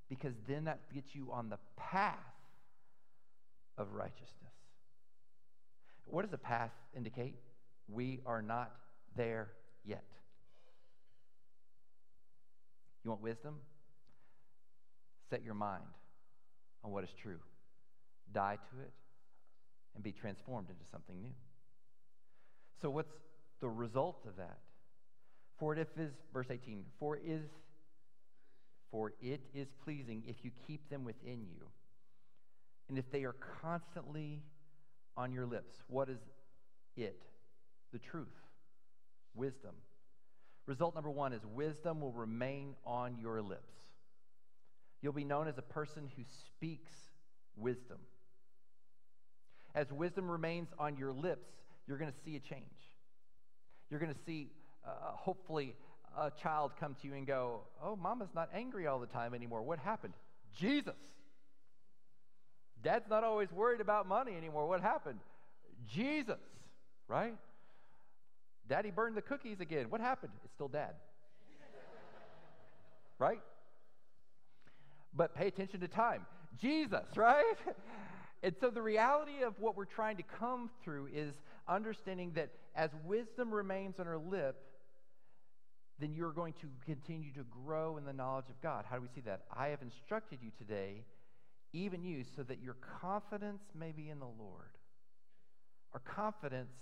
because 0.09 0.33
then 0.47 0.65
that 0.65 0.79
gets 0.93 1.13
you 1.13 1.29
on 1.31 1.49
the 1.49 1.59
path 1.77 2.15
of 3.77 3.93
righteousness. 3.93 4.53
What 6.05 6.23
does 6.23 6.33
a 6.33 6.37
path 6.37 6.71
indicate? 6.95 7.35
We 7.87 8.21
are 8.25 8.41
not 8.41 8.71
there 9.15 9.49
yet. 9.83 10.05
You 13.03 13.11
want 13.11 13.21
wisdom? 13.21 13.55
Set 15.29 15.43
your 15.43 15.53
mind 15.53 15.83
on 16.83 16.91
what 16.91 17.03
is 17.03 17.09
true, 17.21 17.39
die 18.33 18.55
to 18.55 18.81
it, 18.81 18.91
and 19.95 20.03
be 20.03 20.11
transformed 20.11 20.69
into 20.69 20.83
something 20.91 21.21
new. 21.21 21.33
So, 22.81 22.89
what's 22.89 23.11
the 23.59 23.67
result 23.67 24.25
of 24.27 24.37
that? 24.37 24.59
For 25.57 25.73
it 25.75 25.89
is, 25.97 26.11
verse 26.33 26.47
18, 26.49 26.83
for 26.99 27.17
is 27.17 27.41
for 28.91 29.11
it 29.21 29.41
is 29.53 29.67
pleasing 29.83 30.23
if 30.27 30.37
you 30.43 30.51
keep 30.65 30.89
them 30.89 31.03
within 31.03 31.45
you. 31.45 31.67
And 32.89 32.97
if 32.97 33.09
they 33.11 33.23
are 33.23 33.35
constantly 33.61 34.41
on 35.15 35.31
your 35.31 35.45
lips, 35.45 35.75
what 35.87 36.09
is 36.09 36.19
it? 36.95 37.21
The 37.91 37.99
truth, 37.99 38.27
wisdom. 39.35 39.75
Result 40.65 40.95
number 40.95 41.09
one 41.09 41.33
is 41.33 41.41
wisdom 41.45 42.01
will 42.01 42.11
remain 42.11 42.75
on 42.85 43.17
your 43.19 43.41
lips. 43.41 43.73
You'll 45.01 45.13
be 45.13 45.23
known 45.23 45.47
as 45.47 45.57
a 45.57 45.61
person 45.61 46.09
who 46.15 46.23
speaks 46.45 46.91
wisdom. 47.55 47.97
As 49.75 49.91
wisdom 49.91 50.29
remains 50.29 50.69
on 50.79 50.97
your 50.97 51.13
lips, 51.13 51.47
you're 51.87 51.97
going 51.97 52.11
to 52.11 52.17
see 52.25 52.35
a 52.35 52.39
change. 52.39 52.63
You're 53.89 53.99
going 53.99 54.13
to 54.13 54.19
see, 54.25 54.49
uh, 54.85 55.11
hopefully, 55.11 55.75
a 56.17 56.31
child 56.41 56.71
come 56.79 56.95
to 57.01 57.07
you 57.07 57.13
and 57.13 57.27
go, 57.27 57.61
Oh, 57.81 57.95
mama's 57.95 58.29
not 58.33 58.49
angry 58.53 58.87
all 58.87 58.99
the 58.99 59.07
time 59.07 59.33
anymore. 59.33 59.61
What 59.61 59.79
happened? 59.79 60.13
Jesus. 60.57 60.95
Dad's 62.83 63.09
not 63.09 63.23
always 63.23 63.51
worried 63.51 63.81
about 63.81 64.07
money 64.07 64.35
anymore. 64.35 64.67
What 64.67 64.81
happened? 64.81 65.19
Jesus, 65.87 66.39
right? 67.07 67.35
Daddy 68.69 68.91
burned 68.91 69.15
the 69.15 69.21
cookies 69.21 69.59
again. 69.59 69.87
What 69.89 70.01
happened? 70.01 70.33
It's 70.43 70.53
still 70.53 70.67
dad. 70.67 70.93
right? 73.19 73.41
But 75.13 75.35
pay 75.35 75.47
attention 75.47 75.79
to 75.79 75.87
time. 75.87 76.25
Jesus, 76.59 77.05
right? 77.15 77.55
And 78.43 78.55
so 78.61 78.69
the 78.69 78.81
reality 78.81 79.41
of 79.43 79.59
what 79.59 79.75
we're 79.75 79.85
trying 79.85 80.17
to 80.17 80.23
come 80.23 80.69
through 80.83 81.09
is 81.13 81.33
understanding 81.67 82.33
that 82.35 82.51
as 82.75 82.91
wisdom 83.05 83.51
remains 83.51 83.99
on 83.99 84.07
our 84.07 84.17
lip, 84.17 84.55
then 85.99 86.13
you're 86.13 86.31
going 86.31 86.53
to 86.61 86.67
continue 86.85 87.33
to 87.33 87.43
grow 87.65 87.97
in 87.97 88.05
the 88.05 88.13
knowledge 88.13 88.49
of 88.49 88.61
God. 88.61 88.85
How 88.87 88.97
do 88.97 89.01
we 89.01 89.07
see 89.15 89.21
that? 89.21 89.41
I 89.55 89.69
have 89.69 89.81
instructed 89.81 90.39
you 90.43 90.51
today, 90.57 91.03
even 91.73 92.03
you, 92.03 92.23
so 92.35 92.43
that 92.43 92.61
your 92.61 92.75
confidence 93.01 93.63
may 93.77 93.91
be 93.91 94.09
in 94.09 94.19
the 94.19 94.25
Lord. 94.25 94.77
Our 95.93 95.99
confidence 95.99 96.75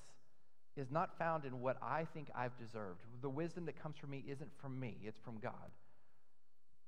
is 0.77 0.91
not 0.91 1.17
found 1.17 1.45
in 1.45 1.61
what 1.61 1.77
I 1.81 2.05
think 2.13 2.29
I've 2.35 2.57
deserved. 2.57 3.01
The 3.21 3.29
wisdom 3.29 3.65
that 3.65 3.81
comes 3.81 3.95
from 3.97 4.09
me 4.09 4.23
isn't 4.27 4.49
from 4.61 4.79
me, 4.79 4.97
it's 5.03 5.19
from 5.23 5.39
God. 5.39 5.71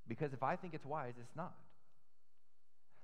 Because 0.07 0.33
if 0.33 0.43
I 0.43 0.55
think 0.55 0.73
it's 0.73 0.85
wise, 0.85 1.13
it's 1.19 1.35
not. 1.35 1.53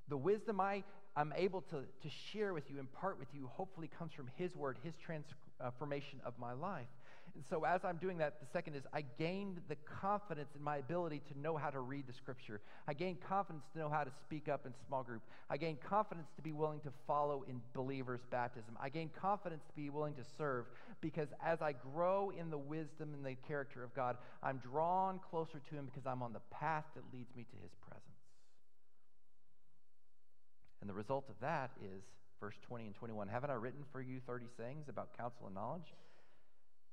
The 0.10 0.18
wisdom 0.18 0.60
I, 0.60 0.84
I'm 1.16 1.34
able 1.36 1.62
to, 1.62 1.78
to 1.78 2.10
share 2.32 2.54
with 2.54 2.70
you, 2.70 2.80
impart 2.80 3.18
with 3.20 3.30
you, 3.34 3.50
hopefully 3.54 3.90
comes 3.98 4.14
from 4.14 4.30
His 4.36 4.56
Word, 4.56 4.78
His 4.84 4.94
transformation 4.98 6.20
uh, 6.24 6.28
of 6.28 6.38
my 6.38 6.54
life. 6.54 6.88
And 7.36 7.44
so, 7.50 7.66
as 7.66 7.82
I'm 7.84 7.98
doing 7.98 8.20
that, 8.20 8.40
the 8.40 8.46
second 8.54 8.76
is 8.76 8.84
I 8.94 9.04
gained 9.18 9.60
the 9.68 9.76
confidence 10.02 10.50
in 10.56 10.62
my 10.64 10.78
ability 10.78 11.22
to 11.34 11.40
know 11.40 11.58
how 11.58 11.72
to 11.72 11.80
read 11.80 12.06
the 12.06 12.14
scripture. 12.14 12.62
I 12.88 12.94
gained 12.94 13.22
confidence 13.28 13.64
to 13.74 13.80
know 13.80 13.90
how 13.90 14.04
to 14.04 14.12
speak 14.24 14.48
up 14.48 14.68
in 14.68 14.74
small 14.88 15.02
group. 15.02 15.24
I 15.50 15.58
gained 15.58 15.82
confidence 15.82 16.28
to 16.36 16.44
be 16.44 16.52
willing 16.52 16.80
to 16.82 16.92
follow 17.08 17.44
in 17.50 17.60
believers' 17.74 18.22
baptism. 18.30 18.78
I 18.80 18.90
gained 18.90 19.16
confidence 19.20 19.64
to 19.68 19.76
be 19.76 19.90
willing 19.90 20.14
to 20.14 20.24
serve 20.38 20.66
because 21.02 21.30
as 21.44 21.60
I 21.60 21.74
grow 21.74 22.32
in 22.38 22.52
the 22.52 22.58
wisdom 22.58 23.16
and 23.16 23.26
the 23.26 23.36
character 23.48 23.84
of 23.84 23.96
God, 23.96 24.18
I'm 24.44 24.58
drawn 24.58 25.20
closer 25.32 25.60
to 25.70 25.76
Him 25.76 25.86
because 25.86 26.06
I'm 26.06 26.22
on 26.22 26.34
the 26.34 26.42
path 26.52 26.86
that 26.94 27.04
leads 27.12 27.36
me 27.36 27.46
to 27.50 27.58
His 27.64 27.72
presence. 27.82 28.04
And 30.82 30.90
the 30.90 30.94
result 30.94 31.26
of 31.30 31.36
that 31.42 31.72
is 31.82 32.04
verse 32.40 32.56
20 32.68 32.86
and 32.86 32.96
21 32.96 33.28
Haven't 33.28 33.50
I 33.50 33.54
written 33.54 33.86
for 33.92 34.02
you 34.02 34.20
30 34.28 34.46
sayings 34.56 34.88
about 34.88 35.18
counsel 35.18 35.48
and 35.48 35.56
knowledge? 35.56 35.96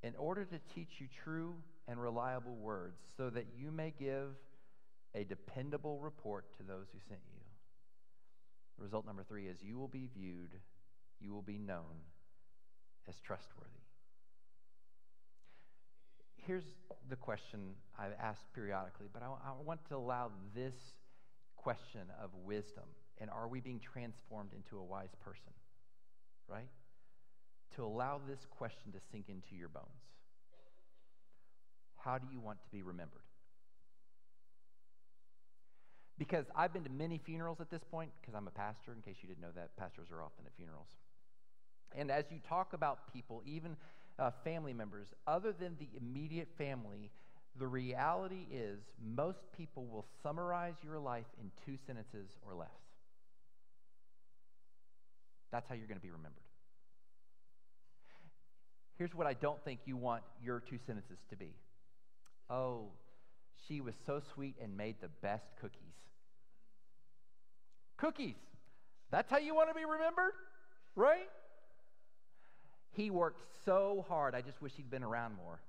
In 0.03 0.15
order 0.17 0.45
to 0.45 0.59
teach 0.75 0.93
you 0.99 1.07
true 1.25 1.55
and 1.87 2.01
reliable 2.01 2.57
words, 2.57 2.99
so 3.17 3.31
that 3.31 3.47
you 3.57 3.71
may 3.71 3.93
give 3.99 4.29
a 5.15 5.25
dependable 5.25 5.99
report 5.99 6.47
to 6.57 6.63
those 6.63 6.87
who 6.93 6.99
sent 7.09 7.21
you. 7.35 7.43
Result 8.79 9.05
number 9.05 9.23
three 9.23 9.47
is 9.47 9.59
you 9.63 9.77
will 9.77 9.89
be 9.89 10.09
viewed, 10.15 10.53
you 11.21 11.35
will 11.35 11.43
be 11.43 11.59
known 11.59 12.01
as 13.09 13.17
trustworthy. 13.21 13.71
Here's 16.37 16.65
the 17.11 17.17
question 17.17 17.75
I've 17.99 18.15
asked 18.19 18.47
periodically, 18.55 19.09
but 19.13 19.23
I, 19.23 19.27
I 19.27 19.63
want 19.63 19.81
to 19.89 19.97
allow 19.97 20.31
this 20.55 20.75
question 21.57 22.03
of 22.23 22.31
wisdom 22.45 22.85
and 23.21 23.29
are 23.29 23.47
we 23.47 23.61
being 23.61 23.81
transformed 23.81 24.51
into 24.55 24.79
a 24.79 24.85
wise 24.85 25.15
person? 25.23 25.53
Right? 26.49 26.69
To 27.77 27.85
allow 27.85 28.21
this 28.29 28.41
question 28.51 28.93
to 28.93 28.99
sink 29.13 29.27
into 29.29 29.55
your 29.57 29.69
bones. 29.69 29.87
How 31.97 32.19
do 32.19 32.27
you 32.33 32.41
want 32.41 32.59
to 32.63 32.69
be 32.71 32.83
remembered? 32.83 33.23
Because 36.19 36.47
I've 36.55 36.73
been 36.73 36.85
to 36.85 36.91
many 36.91 37.19
funerals 37.19 37.61
at 37.61 37.71
this 37.71 37.83
point, 37.91 38.11
because 38.21 38.35
I'm 38.35 38.47
a 38.47 38.51
pastor, 38.51 38.93
in 38.93 39.01
case 39.01 39.17
you 39.23 39.29
didn't 39.29 39.41
know 39.41 39.53
that, 39.55 39.77
pastors 39.77 40.09
are 40.13 40.23
often 40.23 40.45
at 40.45 40.53
funerals. 40.57 40.89
And 41.97 42.11
as 42.11 42.25
you 42.31 42.39
talk 42.47 42.75
about 42.75 43.13
people, 43.13 43.43
even 43.47 43.77
uh, 44.19 44.31
family 44.45 44.75
members, 44.75 45.09
other 45.27 45.53
than 45.53 45.77
the 45.79 45.89
immediate 45.97 46.49
family, 46.59 47.11
the 47.59 47.67
reality 47.67 48.47
is 48.53 48.81
most 49.03 49.39
people 49.57 49.87
will 49.87 50.05
summarize 50.23 50.75
your 50.85 50.99
life 50.99 51.27
in 51.41 51.51
two 51.65 51.79
sentences 51.87 52.29
or 52.47 52.55
less. 52.55 52.69
That's 55.51 55.67
how 55.69 55.75
you're 55.75 55.89
going 55.89 55.99
to 55.99 56.03
be 56.03 56.11
remembered. 56.11 56.50
Here's 59.01 59.15
what 59.15 59.27
I 59.27 59.33
don't 59.33 59.59
think 59.65 59.81
you 59.87 59.97
want 59.97 60.23
your 60.45 60.61
two 60.61 60.77
sentences 60.77 61.17
to 61.31 61.37
be 61.37 61.55
Oh, 62.51 62.89
she 63.67 63.81
was 63.81 63.95
so 64.05 64.21
sweet 64.35 64.57
and 64.63 64.77
made 64.77 64.97
the 65.01 65.09
best 65.23 65.47
cookies. 65.59 65.79
Cookies. 67.97 68.37
That's 69.11 69.31
how 69.31 69.39
you 69.39 69.55
want 69.55 69.71
to 69.71 69.75
be 69.75 69.87
remembered, 69.87 70.33
right? 70.97 71.31
He 72.91 73.11
worked 73.11 73.41
so 73.65 74.05
hard. 74.07 74.35
I 74.35 74.43
just 74.43 74.61
wish 74.61 74.73
he'd 74.77 74.91
been 74.91 75.03
around 75.03 75.35
more. 75.35 75.61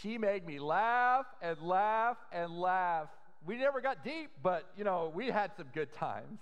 She 0.00 0.16
made 0.16 0.46
me 0.46 0.58
laugh 0.60 1.26
and 1.42 1.60
laugh 1.60 2.16
and 2.32 2.58
laugh 2.58 3.08
we 3.46 3.56
never 3.58 3.82
got 3.82 4.02
deep, 4.02 4.30
but 4.42 4.64
you 4.78 4.84
know, 4.84 5.12
we 5.14 5.26
had 5.26 5.50
some 5.58 5.66
good 5.74 5.92
times. 5.92 6.40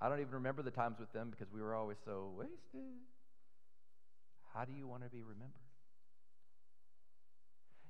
I 0.00 0.08
don't 0.08 0.20
even 0.20 0.34
remember 0.34 0.62
the 0.62 0.70
times 0.70 0.98
with 0.98 1.12
them 1.12 1.30
because 1.30 1.52
we 1.52 1.60
were 1.60 1.74
always 1.74 1.96
so 2.04 2.30
wasted. 2.36 2.86
How 4.54 4.64
do 4.64 4.72
you 4.72 4.86
want 4.86 5.02
to 5.04 5.08
be 5.08 5.22
remembered? 5.22 5.52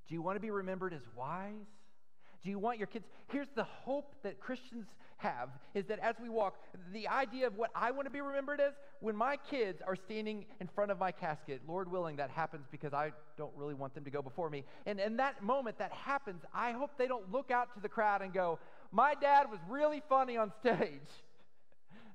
Do 0.08 0.14
you 0.14 0.22
want 0.22 0.36
to 0.36 0.40
be 0.40 0.50
remembered 0.50 0.94
as 0.94 1.02
wise? 1.14 1.66
Do 2.42 2.50
you 2.50 2.58
want 2.58 2.78
your 2.78 2.86
kids? 2.86 3.06
Here's 3.28 3.48
the 3.54 3.64
hope 3.64 4.14
that 4.22 4.40
Christians 4.40 4.86
have 5.18 5.50
is 5.74 5.84
that 5.86 5.98
as 5.98 6.14
we 6.22 6.28
walk, 6.28 6.54
the 6.92 7.08
idea 7.08 7.46
of 7.46 7.56
what 7.56 7.70
I 7.74 7.90
want 7.90 8.06
to 8.06 8.10
be 8.10 8.20
remembered 8.20 8.60
as, 8.60 8.72
when 9.00 9.16
my 9.16 9.36
kids 9.36 9.82
are 9.86 9.96
standing 9.96 10.46
in 10.60 10.68
front 10.68 10.90
of 10.90 10.98
my 10.98 11.10
casket, 11.10 11.60
Lord 11.66 11.90
willing, 11.90 12.16
that 12.16 12.30
happens 12.30 12.66
because 12.70 12.94
I 12.94 13.12
don't 13.36 13.52
really 13.56 13.74
want 13.74 13.94
them 13.94 14.04
to 14.04 14.10
go 14.10 14.22
before 14.22 14.48
me. 14.48 14.64
And 14.86 15.00
in 15.00 15.16
that 15.16 15.42
moment 15.42 15.78
that 15.78 15.92
happens, 15.92 16.42
I 16.54 16.72
hope 16.72 16.92
they 16.96 17.08
don't 17.08 17.30
look 17.32 17.50
out 17.50 17.74
to 17.74 17.80
the 17.80 17.88
crowd 17.88 18.22
and 18.22 18.32
go, 18.32 18.60
My 18.92 19.14
dad 19.14 19.50
was 19.50 19.58
really 19.68 20.02
funny 20.08 20.36
on 20.36 20.52
stage. 20.60 21.08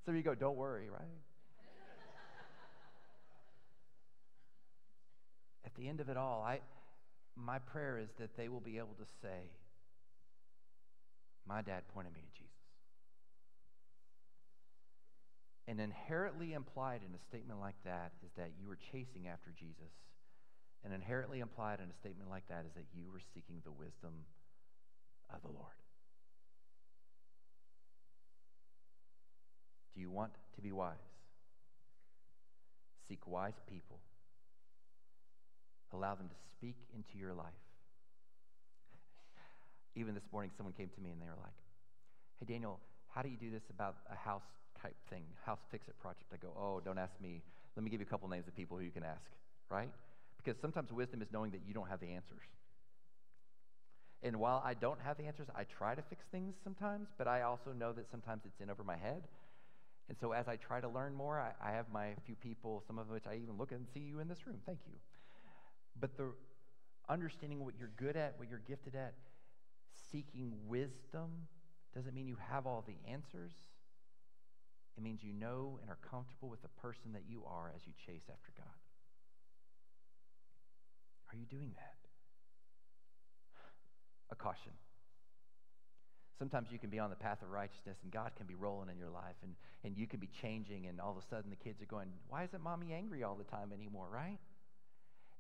So 0.05 0.11
you 0.11 0.21
go, 0.21 0.35
Don't 0.35 0.57
worry, 0.57 0.89
right? 0.89 1.01
At 5.65 5.75
the 5.75 5.87
end 5.87 6.01
of 6.01 6.09
it 6.09 6.17
all, 6.17 6.43
I, 6.45 6.59
my 7.35 7.59
prayer 7.59 7.97
is 7.97 8.09
that 8.19 8.35
they 8.37 8.47
will 8.47 8.59
be 8.59 8.77
able 8.77 8.95
to 8.99 9.05
say, 9.21 9.49
My 11.47 11.61
dad 11.61 11.83
pointed 11.93 12.13
me 12.13 12.21
to 12.21 12.39
Jesus. 12.39 12.53
And 15.67 15.79
inherently 15.79 16.53
implied 16.53 17.01
in 17.07 17.15
a 17.15 17.19
statement 17.29 17.59
like 17.59 17.79
that 17.85 18.11
is 18.23 18.31
that 18.37 18.51
you 18.59 18.67
were 18.67 18.77
chasing 18.91 19.27
after 19.27 19.51
Jesus. 19.57 19.93
And 20.83 20.93
inherently 20.93 21.39
implied 21.39 21.79
in 21.79 21.89
a 21.89 21.93
statement 21.93 22.29
like 22.29 22.47
that 22.49 22.65
is 22.67 22.73
that 22.75 22.85
you 22.93 23.09
were 23.11 23.21
seeking 23.33 23.61
the 23.63 23.71
wisdom 23.71 24.27
of 25.33 25.41
the 25.41 25.47
Lord. 25.47 25.82
Do 29.95 30.01
you 30.01 30.09
want 30.09 30.31
to 30.55 30.61
be 30.61 30.71
wise? 30.71 30.95
Seek 33.07 33.25
wise 33.27 33.59
people. 33.67 33.99
Allow 35.93 36.15
them 36.15 36.29
to 36.29 36.35
speak 36.49 36.77
into 36.95 37.17
your 37.17 37.33
life. 37.33 37.45
Even 39.95 40.15
this 40.15 40.23
morning, 40.31 40.51
someone 40.57 40.73
came 40.73 40.89
to 40.89 41.01
me 41.01 41.11
and 41.11 41.21
they 41.21 41.27
were 41.27 41.41
like, 41.41 41.53
Hey, 42.39 42.51
Daniel, 42.51 42.79
how 43.13 43.21
do 43.21 43.29
you 43.29 43.37
do 43.37 43.51
this 43.51 43.63
about 43.69 43.97
a 44.11 44.15
house 44.15 44.41
type 44.83 44.95
thing, 45.09 45.23
house 45.45 45.59
fix 45.71 45.87
it 45.87 45.97
project. 45.99 46.25
I 46.33 46.37
go, 46.37 46.51
oh, 46.59 46.81
don't 46.83 46.97
ask 46.97 47.13
me. 47.21 47.41
Let 47.75 47.83
me 47.83 47.89
give 47.89 48.01
you 48.01 48.05
a 48.05 48.09
couple 48.09 48.27
names 48.27 48.47
of 48.47 48.55
people 48.55 48.77
who 48.77 48.83
you 48.83 48.91
can 48.91 49.03
ask, 49.03 49.31
right? 49.71 49.89
Because 50.37 50.59
sometimes 50.61 50.91
wisdom 50.91 51.21
is 51.21 51.29
knowing 51.31 51.51
that 51.51 51.61
you 51.65 51.73
don't 51.73 51.87
have 51.87 52.01
the 52.01 52.11
answers. 52.11 52.43
And 54.21 54.37
while 54.39 54.61
I 54.63 54.73
don't 54.73 54.99
have 55.01 55.17
the 55.17 55.25
answers, 55.25 55.47
I 55.55 55.63
try 55.63 55.95
to 55.95 56.01
fix 56.01 56.25
things 56.31 56.55
sometimes, 56.63 57.07
but 57.17 57.27
I 57.27 57.41
also 57.41 57.71
know 57.77 57.93
that 57.93 58.09
sometimes 58.11 58.43
it's 58.45 58.59
in 58.61 58.69
over 58.69 58.83
my 58.83 58.95
head. 58.95 59.23
And 60.09 60.17
so 60.19 60.31
as 60.33 60.47
I 60.47 60.57
try 60.57 60.81
to 60.81 60.89
learn 60.89 61.13
more, 61.13 61.39
I, 61.39 61.53
I 61.65 61.71
have 61.71 61.85
my 61.91 62.09
few 62.25 62.35
people, 62.35 62.83
some 62.85 62.99
of 62.99 63.09
which 63.09 63.25
I 63.25 63.35
even 63.35 63.57
look 63.57 63.71
and 63.71 63.87
see 63.93 64.01
you 64.01 64.19
in 64.19 64.27
this 64.27 64.45
room. 64.45 64.57
Thank 64.65 64.79
you. 64.85 64.95
But 65.99 66.17
the 66.17 66.33
understanding 67.09 67.63
what 67.63 67.75
you're 67.77 67.91
good 67.97 68.17
at, 68.17 68.35
what 68.37 68.49
you're 68.49 68.61
gifted 68.67 68.95
at, 68.95 69.13
seeking 70.11 70.53
wisdom 70.67 71.47
doesn't 71.95 72.13
mean 72.13 72.27
you 72.27 72.37
have 72.49 72.65
all 72.65 72.83
the 72.85 72.97
answers. 73.09 73.53
It 74.97 75.03
means 75.03 75.23
you 75.23 75.33
know 75.33 75.79
and 75.81 75.89
are 75.89 75.97
comfortable 76.09 76.49
with 76.49 76.61
the 76.61 76.69
person 76.81 77.13
that 77.13 77.23
you 77.27 77.43
are 77.47 77.71
as 77.75 77.81
you 77.85 77.93
chase 78.05 78.23
after 78.29 78.51
God. 78.57 78.67
Are 81.31 81.35
you 81.35 81.45
doing 81.45 81.71
that? 81.75 81.95
A 84.31 84.35
caution. 84.35 84.73
Sometimes 86.37 86.69
you 86.71 86.79
can 86.79 86.89
be 86.89 86.99
on 86.99 87.09
the 87.09 87.15
path 87.15 87.41
of 87.41 87.49
righteousness 87.49 87.97
and 88.03 88.11
God 88.11 88.31
can 88.35 88.47
be 88.47 88.55
rolling 88.55 88.89
in 88.89 88.97
your 88.97 89.09
life 89.09 89.35
and, 89.43 89.53
and 89.83 89.97
you 89.97 90.07
can 90.07 90.19
be 90.19 90.29
changing, 90.41 90.87
and 90.87 90.99
all 90.99 91.11
of 91.11 91.17
a 91.17 91.27
sudden 91.27 91.49
the 91.49 91.55
kids 91.55 91.81
are 91.81 91.85
going, 91.85 92.09
Why 92.29 92.43
isn't 92.43 92.61
mommy 92.61 92.93
angry 92.93 93.23
all 93.23 93.35
the 93.35 93.43
time 93.43 93.71
anymore, 93.73 94.07
right? 94.11 94.39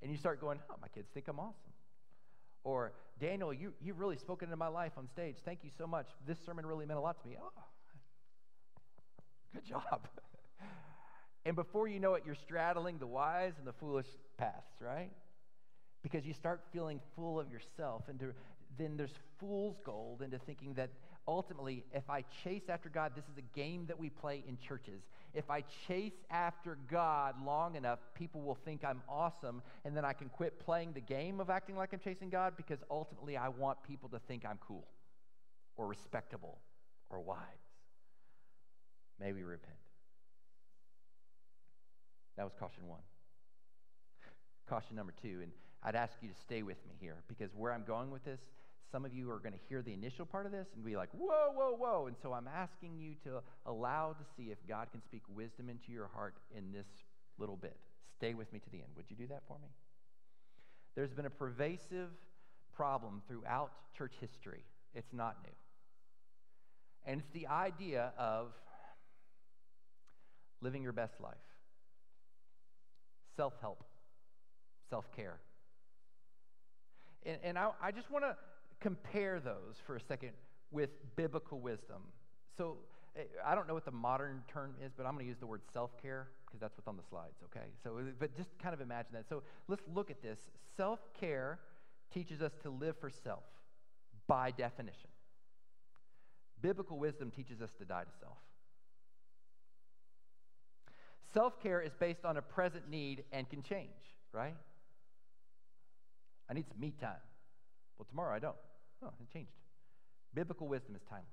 And 0.01 0.11
you 0.11 0.17
start 0.17 0.39
going, 0.39 0.59
Oh, 0.69 0.75
my 0.81 0.87
kids 0.89 1.07
think 1.13 1.27
I'm 1.27 1.39
awesome. 1.39 1.73
Or, 2.63 2.93
Daniel, 3.19 3.53
you, 3.53 3.73
you've 3.81 3.99
really 3.99 4.15
spoken 4.17 4.47
into 4.47 4.57
my 4.57 4.67
life 4.67 4.93
on 4.97 5.07
stage. 5.09 5.37
Thank 5.43 5.59
you 5.63 5.69
so 5.77 5.85
much. 5.85 6.07
This 6.25 6.37
sermon 6.45 6.65
really 6.65 6.85
meant 6.85 6.97
a 6.97 7.01
lot 7.01 7.21
to 7.21 7.27
me. 7.27 7.35
Oh, 7.41 7.51
Good 9.53 9.65
job. 9.65 10.07
and 11.45 11.55
before 11.55 11.87
you 11.87 11.99
know 11.99 12.15
it, 12.15 12.23
you're 12.25 12.35
straddling 12.35 12.97
the 12.97 13.07
wise 13.07 13.53
and 13.57 13.67
the 13.67 13.73
foolish 13.73 14.07
paths, 14.37 14.81
right? 14.81 15.11
Because 16.01 16.25
you 16.25 16.33
start 16.33 16.61
feeling 16.71 16.99
full 17.15 17.39
of 17.39 17.51
yourself, 17.51 18.03
and 18.09 18.19
to, 18.19 18.33
then 18.77 18.97
there's 18.97 19.13
fool's 19.39 19.77
gold 19.85 20.21
into 20.21 20.39
thinking 20.39 20.73
that 20.75 20.89
ultimately, 21.27 21.83
if 21.93 22.09
I 22.09 22.23
chase 22.43 22.63
after 22.69 22.89
God, 22.89 23.13
this 23.15 23.25
is 23.25 23.37
a 23.37 23.57
game 23.57 23.85
that 23.87 23.99
we 23.99 24.09
play 24.09 24.43
in 24.47 24.57
churches. 24.57 25.01
If 25.33 25.49
I 25.49 25.63
chase 25.87 26.13
after 26.29 26.77
God 26.89 27.35
long 27.45 27.75
enough, 27.75 27.99
people 28.13 28.41
will 28.41 28.57
think 28.65 28.83
I'm 28.83 29.01
awesome, 29.07 29.61
and 29.85 29.95
then 29.95 30.05
I 30.05 30.13
can 30.13 30.29
quit 30.29 30.59
playing 30.59 30.93
the 30.93 31.01
game 31.01 31.39
of 31.39 31.49
acting 31.49 31.75
like 31.75 31.93
I'm 31.93 31.99
chasing 31.99 32.29
God 32.29 32.53
because 32.57 32.79
ultimately 32.89 33.37
I 33.37 33.49
want 33.49 33.81
people 33.83 34.09
to 34.09 34.19
think 34.27 34.45
I'm 34.45 34.59
cool 34.65 34.87
or 35.75 35.87
respectable 35.87 36.59
or 37.09 37.19
wise. 37.21 37.39
May 39.19 39.31
we 39.31 39.43
repent. 39.43 39.77
That 42.37 42.43
was 42.43 42.53
caution 42.59 42.87
one. 42.87 43.01
Caution 44.67 44.95
number 44.95 45.13
two, 45.21 45.39
and 45.41 45.51
I'd 45.83 45.95
ask 45.95 46.13
you 46.21 46.29
to 46.29 46.35
stay 46.35 46.63
with 46.63 46.77
me 46.87 46.95
here 46.99 47.17
because 47.27 47.53
where 47.55 47.71
I'm 47.71 47.83
going 47.83 48.09
with 48.09 48.23
this, 48.23 48.39
some 48.93 49.05
of 49.05 49.13
you 49.13 49.29
are 49.31 49.39
going 49.39 49.53
to 49.53 49.59
hear 49.67 49.81
the 49.81 49.91
initial 49.91 50.23
part 50.23 50.45
of 50.45 50.51
this 50.51 50.67
and 50.75 50.85
be 50.85 50.95
like, 50.95 51.09
whoa, 51.13 51.51
whoa, 51.51 51.75
whoa. 51.75 52.05
And 52.05 52.15
so 52.21 52.31
I'm 52.31 52.47
asking 52.47 52.95
you 52.95 53.15
to 53.23 53.41
allow 53.65 54.13
to 54.13 54.23
see 54.37 54.51
if 54.51 54.59
God 54.69 54.89
can 54.91 55.01
speak 55.01 55.23
wisdom 55.35 55.67
into 55.67 55.91
your 55.91 56.11
heart 56.13 56.35
in 56.55 56.71
this 56.71 56.85
little 57.39 57.57
bit. 57.57 57.75
Stay 58.15 58.35
with 58.35 58.53
me 58.53 58.59
to 58.59 58.69
the 58.69 58.77
end. 58.77 58.89
Would 58.95 59.05
you 59.09 59.15
do 59.15 59.25
that 59.27 59.41
for 59.47 59.57
me? 59.57 59.69
There's 60.95 61.09
been 61.09 61.25
a 61.25 61.31
pervasive 61.31 62.09
problem 62.71 63.23
throughout 63.27 63.71
church 63.97 64.13
history. 64.21 64.63
It's 64.93 65.11
not 65.11 65.37
new. 65.43 67.11
And 67.11 67.19
it's 67.19 67.31
the 67.33 67.47
idea 67.47 68.13
of 68.15 68.51
living 70.61 70.83
your 70.83 70.93
best 70.93 71.19
life, 71.19 71.33
self 73.35 73.53
help, 73.59 73.83
self 74.91 75.11
care. 75.15 75.39
And, 77.25 77.37
and 77.43 77.57
I, 77.57 77.71
I 77.81 77.91
just 77.91 78.11
want 78.11 78.23
to 78.25 78.35
compare 78.79 79.39
those 79.39 79.75
for 79.85 79.95
a 79.95 80.01
second 80.01 80.31
with 80.71 80.89
biblical 81.15 81.59
wisdom. 81.59 82.01
So 82.57 82.77
eh, 83.15 83.21
I 83.45 83.55
don't 83.55 83.67
know 83.67 83.73
what 83.73 83.85
the 83.85 83.91
modern 83.91 84.43
term 84.47 84.75
is, 84.83 84.91
but 84.95 85.05
I'm 85.05 85.13
going 85.13 85.25
to 85.25 85.29
use 85.29 85.39
the 85.39 85.47
word 85.47 85.61
self 85.71 85.91
care 86.01 86.29
because 86.45 86.59
that's 86.59 86.77
what's 86.77 86.87
on 86.87 86.97
the 86.97 87.03
slides, 87.09 87.37
okay? 87.45 87.67
So, 87.83 87.99
but 88.19 88.35
just 88.35 88.49
kind 88.59 88.73
of 88.73 88.81
imagine 88.81 89.13
that. 89.13 89.27
So 89.27 89.41
let's 89.67 89.83
look 89.93 90.11
at 90.11 90.21
this. 90.21 90.39
Self 90.75 90.99
care 91.19 91.59
teaches 92.13 92.41
us 92.41 92.51
to 92.61 92.69
live 92.69 92.95
for 92.99 93.09
self 93.09 93.43
by 94.27 94.51
definition. 94.51 95.09
Biblical 96.61 96.97
wisdom 96.97 97.31
teaches 97.31 97.61
us 97.61 97.71
to 97.79 97.85
die 97.85 98.03
to 98.03 98.11
self. 98.19 98.37
Self 101.33 101.59
care 101.61 101.81
is 101.81 101.91
based 101.99 102.25
on 102.25 102.37
a 102.37 102.41
present 102.41 102.89
need 102.89 103.23
and 103.31 103.49
can 103.49 103.63
change, 103.63 103.89
right? 104.31 104.55
I 106.49 106.53
need 106.53 106.67
some 106.67 106.79
me 106.79 106.93
time. 106.99 107.17
Well, 107.97 108.05
tomorrow 108.09 108.35
I 108.35 108.39
don't. 108.39 108.55
Oh, 109.03 109.11
it 109.19 109.31
changed. 109.31 109.51
Biblical 110.33 110.67
wisdom 110.67 110.95
is 110.95 111.01
timeless. 111.03 111.27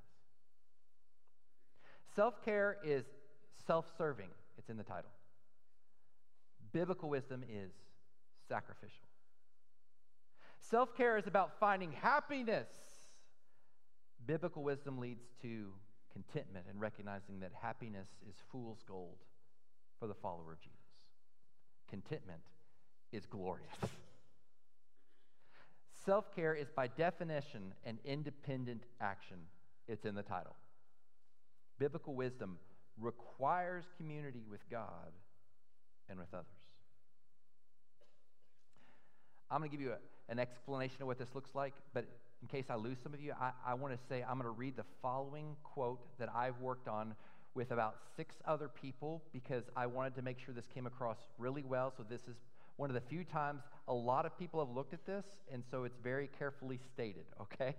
Self 2.15 2.45
care 2.45 2.79
is 2.85 3.05
self 3.67 3.87
serving, 3.97 4.31
it's 4.59 4.69
in 4.69 4.77
the 4.77 4.83
title. 4.83 5.11
Biblical 6.73 7.09
wisdom 7.09 7.45
is 7.49 7.73
sacrificial. 8.49 9.07
Self 10.59 10.97
care 10.97 11.17
is 11.17 11.27
about 11.27 11.59
finding 11.59 11.93
happiness. 11.93 12.69
Biblical 14.27 14.63
wisdom 14.63 14.99
leads 14.99 15.25
to 15.43 15.69
contentment 16.13 16.67
and 16.69 16.81
recognizing 16.81 17.41
that 17.41 17.53
happiness 17.61 18.09
is 18.29 18.35
fool's 18.51 18.83
gold 18.87 19.17
for 19.99 20.07
the 20.07 20.15
follower 20.15 20.53
of 20.53 20.61
Jesus. 20.61 20.79
Contentment 21.89 22.43
is 23.13 23.27
glorious. 23.27 23.69
Self 26.05 26.35
care 26.35 26.55
is 26.55 26.69
by 26.71 26.87
definition 26.87 27.75
an 27.85 27.99
independent 28.05 28.85
action. 29.01 29.37
It's 29.87 30.05
in 30.05 30.15
the 30.15 30.23
title. 30.23 30.57
Biblical 31.79 32.15
wisdom 32.15 32.59
requires 32.99 33.85
community 33.97 34.45
with 34.51 34.61
God 34.71 35.13
and 36.09 36.19
with 36.19 36.33
others. 36.33 36.47
I'm 39.51 39.59
going 39.59 39.71
to 39.71 39.77
give 39.77 39.85
you 39.85 39.93
a, 39.93 40.33
an 40.33 40.39
explanation 40.39 41.03
of 41.03 41.07
what 41.07 41.19
this 41.19 41.35
looks 41.35 41.51
like, 41.55 41.75
but 41.93 42.07
in 42.41 42.49
case 42.49 42.67
I 42.71 42.77
lose 42.77 42.99
some 43.03 43.13
of 43.13 43.21
you, 43.21 43.35
I, 43.39 43.51
I 43.67 43.75
want 43.75 43.93
to 43.93 43.99
say 44.09 44.23
I'm 44.23 44.39
going 44.39 44.45
to 44.45 44.59
read 44.59 44.77
the 44.77 44.85
following 45.03 45.57
quote 45.65 46.01
that 46.19 46.29
I've 46.35 46.59
worked 46.61 46.89
on 46.89 47.15
with 47.55 47.73
about 47.73 47.97
six 48.17 48.37
other 48.47 48.69
people 48.69 49.23
because 49.33 49.65
I 49.77 49.87
wanted 49.87 50.15
to 50.15 50.23
make 50.23 50.39
sure 50.39 50.55
this 50.55 50.69
came 50.73 50.87
across 50.87 51.19
really 51.37 51.65
well. 51.65 51.93
So, 51.97 52.05
this 52.09 52.23
is 52.23 52.37
one 52.81 52.89
of 52.89 52.95
the 52.95 53.09
few 53.11 53.25
times 53.25 53.61
a 53.89 53.93
lot 53.93 54.25
of 54.25 54.39
people 54.39 54.65
have 54.65 54.75
looked 54.75 54.95
at 54.95 55.05
this, 55.05 55.27
and 55.53 55.63
so 55.71 55.85
it's 55.85 55.99
very 56.03 56.31
carefully 56.39 56.81
stated, 56.95 57.27
okay? 57.43 57.77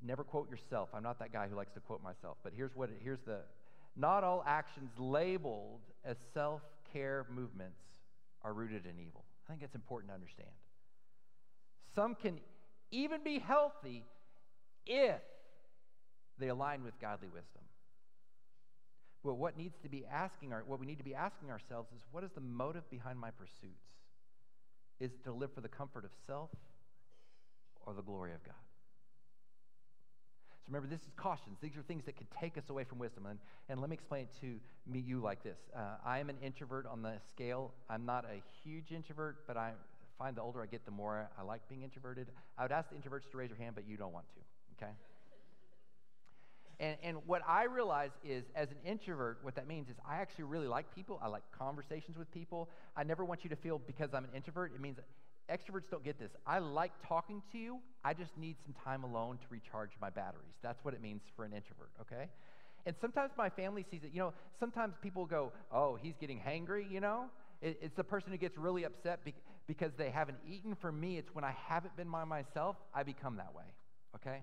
Never 0.00 0.22
quote 0.22 0.48
yourself. 0.48 0.88
I'm 0.94 1.02
not 1.02 1.18
that 1.18 1.32
guy 1.32 1.48
who 1.48 1.56
likes 1.56 1.72
to 1.72 1.80
quote 1.80 2.00
myself, 2.00 2.36
but 2.44 2.52
here's 2.56 2.76
what 2.76 2.90
it, 2.90 3.00
here's 3.02 3.18
the 3.26 3.40
not 3.96 4.22
all 4.22 4.44
actions 4.46 4.92
labeled 4.96 5.80
as 6.04 6.16
self 6.32 6.62
care 6.92 7.26
movements 7.28 7.80
are 8.44 8.52
rooted 8.52 8.86
in 8.86 9.00
evil. 9.04 9.24
I 9.48 9.50
think 9.50 9.64
it's 9.64 9.74
important 9.74 10.10
to 10.10 10.14
understand. 10.14 10.50
Some 11.96 12.14
can 12.14 12.38
even 12.92 13.24
be 13.24 13.40
healthy 13.40 14.04
if 14.86 15.20
they 16.38 16.46
align 16.46 16.84
with 16.84 16.94
godly 17.00 17.26
wisdom. 17.26 17.62
But 19.24 19.34
what 19.34 19.56
needs 19.56 19.76
to 19.82 19.88
be 19.88 20.04
asking 20.10 20.52
our, 20.52 20.62
what 20.66 20.80
we 20.80 20.86
need 20.86 20.98
to 20.98 21.04
be 21.04 21.14
asking 21.14 21.50
ourselves 21.50 21.90
is 21.92 22.02
what 22.12 22.24
is 22.24 22.30
the 22.32 22.40
motive 22.40 22.88
behind 22.90 23.18
my 23.18 23.30
pursuits? 23.30 23.86
Is 25.00 25.12
it 25.12 25.24
to 25.24 25.32
live 25.32 25.52
for 25.52 25.60
the 25.60 25.68
comfort 25.68 26.04
of 26.04 26.10
self 26.26 26.50
or 27.86 27.94
the 27.94 28.02
glory 28.02 28.32
of 28.32 28.42
God? 28.44 28.54
So 30.50 30.64
remember, 30.68 30.88
this 30.88 31.00
is 31.00 31.12
cautions. 31.16 31.58
These 31.60 31.76
are 31.76 31.82
things 31.82 32.04
that 32.04 32.16
could 32.16 32.30
take 32.30 32.58
us 32.58 32.68
away 32.68 32.84
from 32.84 32.98
wisdom. 32.98 33.26
And, 33.26 33.38
and 33.68 33.80
let 33.80 33.90
me 33.90 33.94
explain 33.94 34.24
it 34.24 34.40
to 34.40 34.60
me, 34.90 35.00
you 35.00 35.20
like 35.20 35.42
this. 35.42 35.58
Uh, 35.74 35.96
I 36.04 36.18
am 36.18 36.30
an 36.30 36.36
introvert 36.42 36.86
on 36.86 37.02
the 37.02 37.14
scale. 37.30 37.72
I'm 37.88 38.04
not 38.04 38.24
a 38.24 38.42
huge 38.62 38.92
introvert, 38.92 39.46
but 39.46 39.56
I 39.56 39.72
find 40.18 40.36
the 40.36 40.42
older 40.42 40.62
I 40.62 40.66
get, 40.66 40.84
the 40.84 40.90
more 40.90 41.28
I 41.38 41.42
like 41.42 41.68
being 41.68 41.82
introverted. 41.82 42.28
I 42.56 42.62
would 42.62 42.72
ask 42.72 42.90
the 42.90 42.96
introverts 42.96 43.30
to 43.30 43.36
raise 43.36 43.50
your 43.50 43.58
hand, 43.58 43.74
but 43.74 43.88
you 43.88 43.96
don't 43.96 44.12
want 44.12 44.26
to, 44.30 44.84
okay? 44.84 44.92
And, 46.80 46.96
and 47.02 47.16
what 47.26 47.42
I 47.46 47.64
realize 47.64 48.10
is, 48.24 48.44
as 48.54 48.70
an 48.70 48.76
introvert, 48.84 49.38
what 49.42 49.56
that 49.56 49.66
means 49.66 49.88
is 49.88 49.96
I 50.08 50.18
actually 50.18 50.44
really 50.44 50.68
like 50.68 50.94
people. 50.94 51.18
I 51.22 51.26
like 51.26 51.42
conversations 51.56 52.16
with 52.16 52.30
people. 52.30 52.68
I 52.96 53.02
never 53.02 53.24
want 53.24 53.42
you 53.42 53.50
to 53.50 53.56
feel 53.56 53.80
because 53.84 54.10
I'm 54.14 54.24
an 54.24 54.30
introvert, 54.34 54.72
it 54.74 54.80
means 54.80 54.98
extroverts 55.50 55.90
don't 55.90 56.04
get 56.04 56.18
this. 56.18 56.30
I 56.46 56.58
like 56.58 56.92
talking 57.06 57.42
to 57.52 57.58
you. 57.58 57.78
I 58.04 58.14
just 58.14 58.36
need 58.36 58.56
some 58.64 58.74
time 58.84 59.02
alone 59.02 59.38
to 59.38 59.44
recharge 59.50 59.90
my 60.00 60.10
batteries. 60.10 60.54
That's 60.62 60.84
what 60.84 60.94
it 60.94 61.02
means 61.02 61.22
for 61.34 61.44
an 61.44 61.52
introvert, 61.52 61.90
okay? 62.00 62.28
And 62.86 62.94
sometimes 63.00 63.32
my 63.36 63.48
family 63.48 63.84
sees 63.90 64.04
it. 64.04 64.10
You 64.12 64.20
know, 64.20 64.32
sometimes 64.60 64.94
people 65.02 65.26
go, 65.26 65.52
oh, 65.72 65.98
he's 66.00 66.14
getting 66.20 66.38
hangry, 66.38 66.90
you 66.90 67.00
know? 67.00 67.24
It, 67.60 67.78
it's 67.82 67.96
the 67.96 68.04
person 68.04 68.30
who 68.30 68.38
gets 68.38 68.56
really 68.56 68.84
upset 68.84 69.24
be- 69.24 69.34
because 69.66 69.92
they 69.98 70.10
haven't 70.10 70.38
eaten. 70.48 70.76
For 70.76 70.92
me, 70.92 71.18
it's 71.18 71.34
when 71.34 71.44
I 71.44 71.54
haven't 71.66 71.96
been 71.96 72.10
by 72.10 72.24
myself, 72.24 72.76
I 72.94 73.02
become 73.02 73.36
that 73.36 73.54
way, 73.54 73.64
okay? 74.16 74.42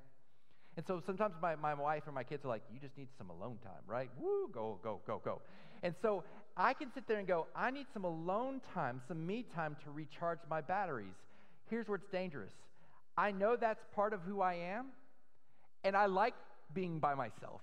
And 0.77 0.85
so 0.85 1.01
sometimes 1.05 1.35
my, 1.41 1.55
my 1.55 1.73
wife 1.73 2.03
or 2.05 2.11
my 2.11 2.23
kids 2.23 2.43
are 2.43 2.49
like, 2.49 2.63
you 2.73 2.79
just 2.79 2.97
need 2.97 3.07
some 3.17 3.29
alone 3.29 3.57
time, 3.63 3.81
right? 3.87 4.09
Woo, 4.19 4.49
go, 4.51 4.77
go, 4.83 4.99
go, 5.07 5.21
go. 5.23 5.41
And 5.83 5.95
so 6.01 6.23
I 6.57 6.73
can 6.73 6.91
sit 6.93 7.07
there 7.07 7.17
and 7.17 7.27
go, 7.27 7.47
I 7.55 7.71
need 7.71 7.85
some 7.93 8.03
alone 8.03 8.61
time, 8.73 9.01
some 9.07 9.25
me 9.25 9.45
time 9.55 9.77
to 9.85 9.91
recharge 9.91 10.39
my 10.49 10.61
batteries. 10.61 11.15
Here's 11.69 11.87
where 11.87 11.95
it's 11.95 12.11
dangerous 12.11 12.53
I 13.17 13.31
know 13.31 13.55
that's 13.55 13.83
part 13.93 14.13
of 14.13 14.21
who 14.21 14.41
I 14.41 14.55
am, 14.55 14.87
and 15.83 15.95
I 15.95 16.07
like 16.07 16.33
being 16.73 16.99
by 16.99 17.15
myself. 17.15 17.61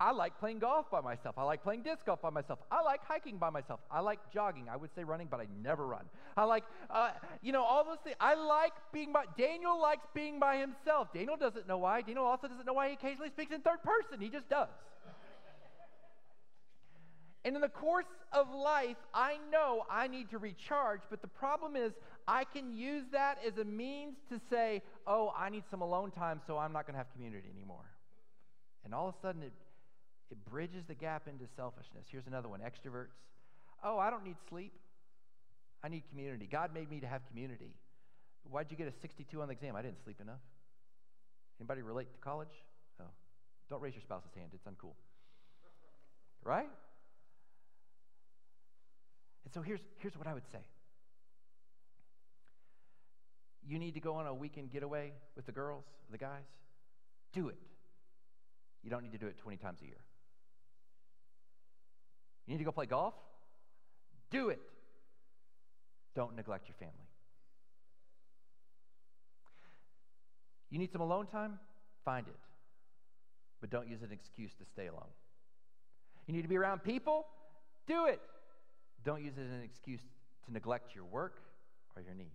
I 0.00 0.12
like 0.12 0.38
playing 0.38 0.60
golf 0.60 0.88
by 0.90 1.00
myself. 1.00 1.36
I 1.36 1.42
like 1.42 1.64
playing 1.64 1.82
disc 1.82 2.06
golf 2.06 2.22
by 2.22 2.30
myself. 2.30 2.60
I 2.70 2.82
like 2.82 3.00
hiking 3.04 3.36
by 3.36 3.50
myself. 3.50 3.80
I 3.90 3.98
like 3.98 4.20
jogging. 4.32 4.68
I 4.68 4.76
would 4.76 4.90
say 4.94 5.02
running, 5.02 5.26
but 5.28 5.40
I 5.40 5.46
never 5.60 5.86
run. 5.86 6.04
I 6.36 6.44
like, 6.44 6.62
uh, 6.88 7.10
you 7.42 7.50
know, 7.50 7.64
all 7.64 7.84
those 7.84 7.98
things. 8.04 8.14
I 8.20 8.34
like 8.34 8.72
being 8.92 9.12
by, 9.12 9.24
Daniel 9.36 9.80
likes 9.80 10.06
being 10.14 10.38
by 10.38 10.58
himself. 10.58 11.08
Daniel 11.12 11.36
doesn't 11.36 11.66
know 11.66 11.78
why. 11.78 12.02
Daniel 12.02 12.24
also 12.24 12.46
doesn't 12.46 12.64
know 12.64 12.74
why 12.74 12.88
he 12.88 12.94
occasionally 12.94 13.30
speaks 13.30 13.52
in 13.52 13.60
third 13.60 13.82
person. 13.82 14.20
He 14.20 14.28
just 14.28 14.48
does. 14.48 14.68
and 17.44 17.56
in 17.56 17.60
the 17.60 17.68
course 17.68 18.06
of 18.32 18.46
life, 18.54 18.96
I 19.12 19.38
know 19.50 19.82
I 19.90 20.06
need 20.06 20.30
to 20.30 20.38
recharge, 20.38 21.00
but 21.10 21.22
the 21.22 21.28
problem 21.28 21.74
is 21.74 21.90
I 22.28 22.44
can 22.44 22.72
use 22.72 23.04
that 23.10 23.38
as 23.44 23.58
a 23.58 23.64
means 23.64 24.14
to 24.28 24.40
say, 24.48 24.82
oh, 25.08 25.32
I 25.36 25.48
need 25.48 25.64
some 25.72 25.82
alone 25.82 26.12
time, 26.12 26.40
so 26.46 26.56
I'm 26.56 26.72
not 26.72 26.86
going 26.86 26.94
to 26.94 26.98
have 26.98 27.12
community 27.12 27.48
anymore. 27.52 27.90
And 28.84 28.94
all 28.94 29.08
of 29.08 29.16
a 29.16 29.26
sudden, 29.26 29.42
it 29.42 29.52
it 30.30 30.44
bridges 30.50 30.84
the 30.86 30.94
gap 30.94 31.26
into 31.26 31.44
selfishness. 31.56 32.06
Here's 32.10 32.26
another 32.26 32.48
one 32.48 32.60
extroverts. 32.60 33.16
Oh, 33.82 33.98
I 33.98 34.10
don't 34.10 34.24
need 34.24 34.36
sleep. 34.48 34.72
I 35.82 35.88
need 35.88 36.02
community. 36.10 36.48
God 36.50 36.74
made 36.74 36.90
me 36.90 37.00
to 37.00 37.06
have 37.06 37.26
community. 37.28 37.74
Why'd 38.50 38.66
you 38.70 38.76
get 38.76 38.88
a 38.88 38.92
62 39.00 39.40
on 39.40 39.48
the 39.48 39.52
exam? 39.52 39.76
I 39.76 39.82
didn't 39.82 40.02
sleep 40.02 40.20
enough. 40.20 40.40
Anybody 41.60 41.82
relate 41.82 42.12
to 42.12 42.18
college? 42.18 42.48
Oh. 43.00 43.04
Don't 43.70 43.82
raise 43.82 43.94
your 43.94 44.02
spouse's 44.02 44.32
hand. 44.34 44.50
It's 44.54 44.64
uncool. 44.64 44.94
Right? 46.44 46.68
And 49.44 49.54
so 49.54 49.62
here's, 49.62 49.80
here's 49.98 50.16
what 50.16 50.26
I 50.26 50.34
would 50.34 50.46
say. 50.52 50.58
You 53.66 53.78
need 53.78 53.94
to 53.94 54.00
go 54.00 54.14
on 54.14 54.26
a 54.26 54.34
weekend 54.34 54.70
getaway 54.70 55.12
with 55.36 55.46
the 55.46 55.52
girls, 55.52 55.84
the 56.10 56.18
guys? 56.18 56.44
Do 57.32 57.48
it. 57.48 57.56
You 58.82 58.90
don't 58.90 59.02
need 59.02 59.12
to 59.12 59.18
do 59.18 59.26
it 59.26 59.36
20 59.38 59.58
times 59.58 59.80
a 59.82 59.86
year. 59.86 60.00
You 62.48 62.54
need 62.54 62.58
to 62.60 62.64
go 62.64 62.72
play 62.72 62.86
golf? 62.86 63.12
Do 64.30 64.48
it. 64.48 64.60
Don't 66.16 66.34
neglect 66.34 66.66
your 66.66 66.76
family. 66.76 66.94
You 70.70 70.78
need 70.78 70.90
some 70.90 71.02
alone 71.02 71.26
time? 71.26 71.58
Find 72.06 72.26
it. 72.26 72.34
But 73.60 73.68
don't 73.68 73.86
use 73.86 74.00
an 74.02 74.12
excuse 74.12 74.54
to 74.54 74.64
stay 74.64 74.86
alone. 74.86 75.10
You 76.26 76.32
need 76.32 76.42
to 76.42 76.48
be 76.48 76.56
around 76.56 76.82
people? 76.82 77.26
Do 77.86 78.06
it. 78.06 78.20
Don't 79.04 79.22
use 79.22 79.34
it 79.36 79.42
as 79.42 79.52
an 79.52 79.62
excuse 79.62 80.00
to 80.46 80.52
neglect 80.52 80.94
your 80.94 81.04
work 81.04 81.42
or 81.96 82.02
your 82.02 82.14
needs. 82.14 82.30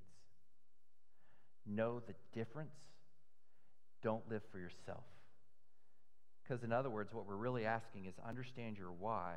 Know 1.65 2.01
the 2.05 2.13
difference. 2.37 2.75
Don't 4.03 4.29
live 4.29 4.43
for 4.51 4.59
yourself. 4.59 5.05
Because, 6.43 6.63
in 6.63 6.71
other 6.71 6.89
words, 6.91 7.13
what 7.13 7.25
we're 7.25 7.35
really 7.35 7.65
asking 7.65 8.05
is 8.05 8.13
understand 8.27 8.77
your 8.77 8.91
why 8.91 9.33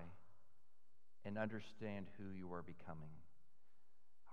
and 1.26 1.36
understand 1.36 2.06
who 2.18 2.36
you 2.38 2.52
are 2.52 2.62
becoming. 2.62 3.10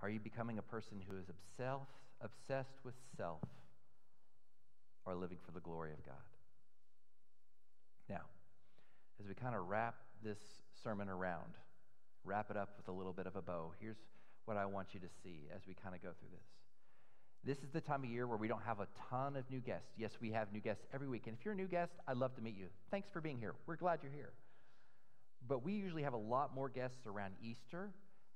Are 0.00 0.08
you 0.08 0.20
becoming 0.20 0.58
a 0.58 0.62
person 0.62 1.02
who 1.08 1.16
is 1.16 1.24
obsessed, 1.28 1.90
obsessed 2.20 2.84
with 2.84 2.94
self 3.16 3.40
or 5.04 5.16
living 5.16 5.38
for 5.44 5.50
the 5.50 5.60
glory 5.60 5.92
of 5.92 6.04
God? 6.06 6.14
Now, 8.08 8.20
as 9.20 9.26
we 9.26 9.34
kind 9.34 9.56
of 9.56 9.66
wrap 9.66 9.96
this 10.22 10.38
sermon 10.82 11.08
around, 11.08 11.54
wrap 12.22 12.50
it 12.50 12.56
up 12.56 12.74
with 12.76 12.88
a 12.88 12.92
little 12.92 13.12
bit 13.12 13.26
of 13.26 13.34
a 13.34 13.42
bow, 13.42 13.72
here's 13.80 13.96
what 14.44 14.56
I 14.56 14.66
want 14.66 14.88
you 14.92 15.00
to 15.00 15.08
see 15.22 15.48
as 15.54 15.62
we 15.66 15.74
kind 15.74 15.94
of 15.94 16.02
go 16.02 16.10
through 16.20 16.30
this. 16.30 16.46
This 17.44 17.58
is 17.64 17.72
the 17.72 17.80
time 17.80 18.04
of 18.04 18.10
year 18.10 18.26
where 18.26 18.38
we 18.38 18.48
don't 18.48 18.62
have 18.62 18.80
a 18.80 18.86
ton 19.10 19.36
of 19.36 19.50
new 19.50 19.60
guests. 19.60 19.88
Yes, 19.98 20.12
we 20.20 20.30
have 20.30 20.52
new 20.52 20.60
guests 20.60 20.84
every 20.94 21.08
week. 21.08 21.24
And 21.26 21.36
if 21.38 21.44
you're 21.44 21.54
a 21.54 21.56
new 21.56 21.66
guest, 21.66 21.92
I'd 22.06 22.16
love 22.16 22.34
to 22.36 22.42
meet 22.42 22.56
you. 22.56 22.66
Thanks 22.90 23.08
for 23.12 23.20
being 23.20 23.38
here. 23.38 23.54
We're 23.66 23.76
glad 23.76 23.98
you're 24.02 24.12
here. 24.12 24.32
But 25.48 25.64
we 25.64 25.72
usually 25.72 26.02
have 26.02 26.14
a 26.14 26.18
lot 26.18 26.54
more 26.54 26.68
guests 26.68 27.06
around 27.06 27.34
Easter, 27.42 27.90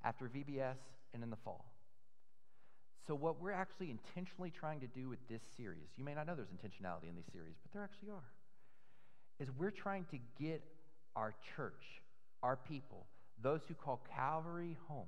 after 0.05 0.27
VBS, 0.27 0.77
and 1.15 1.23
in 1.23 1.31
the 1.31 1.37
fall. 1.37 1.65
So, 3.07 3.15
what 3.15 3.41
we're 3.41 3.53
actually 3.53 3.91
intentionally 3.91 4.51
trying 4.51 4.81
to 4.81 4.87
do 4.87 5.09
with 5.09 5.19
this 5.29 5.41
series, 5.57 5.89
you 5.97 6.05
may 6.05 6.15
not 6.15 6.27
know 6.27 6.35
there's 6.35 6.49
intentionality 6.49 7.09
in 7.09 7.17
these 7.17 7.33
series, 7.33 7.55
but 7.63 7.73
there 7.73 7.83
actually 7.83 8.11
are, 8.11 8.33
is 9.41 9.49
we're 9.59 9.71
trying 9.71 10.05
to 10.11 10.19
get 10.39 10.63
our 11.17 11.35
church, 11.57 12.03
our 12.43 12.57
people, 12.57 13.07
those 13.43 13.61
who 13.67 13.75
call 13.75 14.05
Calvary 14.15 14.77
home, 14.89 15.07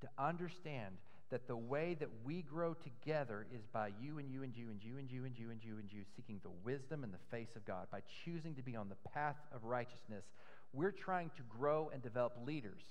to 0.00 0.08
understand 0.16 0.96
that 1.30 1.48
the 1.48 1.56
way 1.56 1.96
that 1.98 2.10
we 2.24 2.42
grow 2.42 2.74
together 2.74 3.46
is 3.54 3.62
by 3.72 3.90
you 4.00 4.18
and 4.18 4.30
you 4.30 4.42
and 4.42 4.54
you 4.54 4.68
and 4.70 4.84
you 4.84 4.98
and 4.98 5.10
you 5.10 5.24
and 5.24 5.36
you 5.38 5.50
and 5.50 5.64
you 5.64 5.78
and 5.78 5.90
you 5.90 6.02
seeking 6.14 6.38
the 6.42 6.50
wisdom 6.62 7.02
and 7.02 7.12
the 7.12 7.36
face 7.36 7.56
of 7.56 7.64
God, 7.64 7.86
by 7.90 8.00
choosing 8.24 8.54
to 8.54 8.62
be 8.62 8.76
on 8.76 8.88
the 8.88 9.10
path 9.10 9.36
of 9.52 9.64
righteousness 9.64 10.24
we're 10.72 10.92
trying 10.92 11.30
to 11.36 11.42
grow 11.48 11.90
and 11.92 12.02
develop 12.02 12.32
leaders 12.46 12.82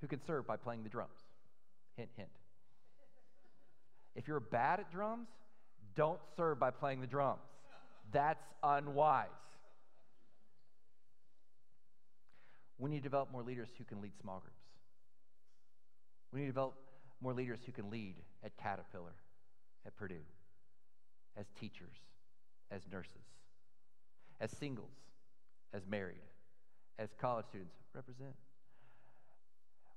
who 0.00 0.06
can 0.06 0.20
serve 0.26 0.46
by 0.46 0.56
playing 0.56 0.82
the 0.82 0.88
drums. 0.88 1.10
Hint, 1.96 2.10
hint. 2.16 2.28
If 4.14 4.28
you're 4.28 4.40
bad 4.40 4.80
at 4.80 4.92
drums, 4.92 5.28
don't 5.96 6.20
serve 6.36 6.58
by 6.58 6.70
playing 6.70 7.00
the 7.00 7.06
drums. 7.06 7.40
That's 8.12 8.44
unwise. 8.62 9.28
We 12.78 12.90
need 12.90 12.98
to 12.98 13.02
develop 13.02 13.32
more 13.32 13.42
leaders 13.42 13.68
who 13.78 13.84
can 13.84 14.00
lead 14.00 14.12
small 14.20 14.40
groups. 14.40 14.54
We 16.32 16.40
need 16.40 16.46
to 16.46 16.52
develop 16.52 16.74
more 17.20 17.32
leaders 17.32 17.60
who 17.64 17.72
can 17.72 17.90
lead 17.90 18.16
at 18.44 18.56
Caterpillar, 18.56 19.14
at 19.86 19.96
Purdue, 19.96 20.26
as 21.36 21.46
teachers, 21.58 21.96
as 22.70 22.82
nurses, 22.90 23.12
as 24.40 24.50
singles, 24.50 24.92
as 25.72 25.86
married, 25.88 26.16
as 26.98 27.08
college 27.20 27.46
students 27.46 27.74
represent. 27.94 28.34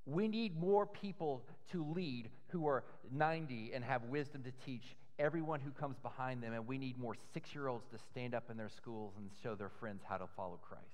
We 0.06 0.26
need 0.26 0.58
more 0.58 0.86
people 0.86 1.44
to 1.72 1.84
lead 1.84 2.30
who 2.48 2.66
are 2.66 2.84
90 3.12 3.72
and 3.74 3.84
have 3.84 4.04
wisdom 4.04 4.42
to 4.44 4.52
teach 4.64 4.96
everyone 5.18 5.60
who 5.60 5.70
comes 5.70 5.96
behind 6.02 6.42
them. 6.42 6.54
And 6.54 6.66
we 6.66 6.78
need 6.78 6.98
more 6.98 7.14
six 7.34 7.54
year 7.54 7.68
olds 7.68 7.84
to 7.92 7.98
stand 8.10 8.34
up 8.34 8.50
in 8.50 8.56
their 8.56 8.70
schools 8.70 9.12
and 9.18 9.28
show 9.42 9.54
their 9.54 9.70
friends 9.80 10.02
how 10.08 10.16
to 10.16 10.26
follow 10.36 10.58
Christ. 10.62 10.84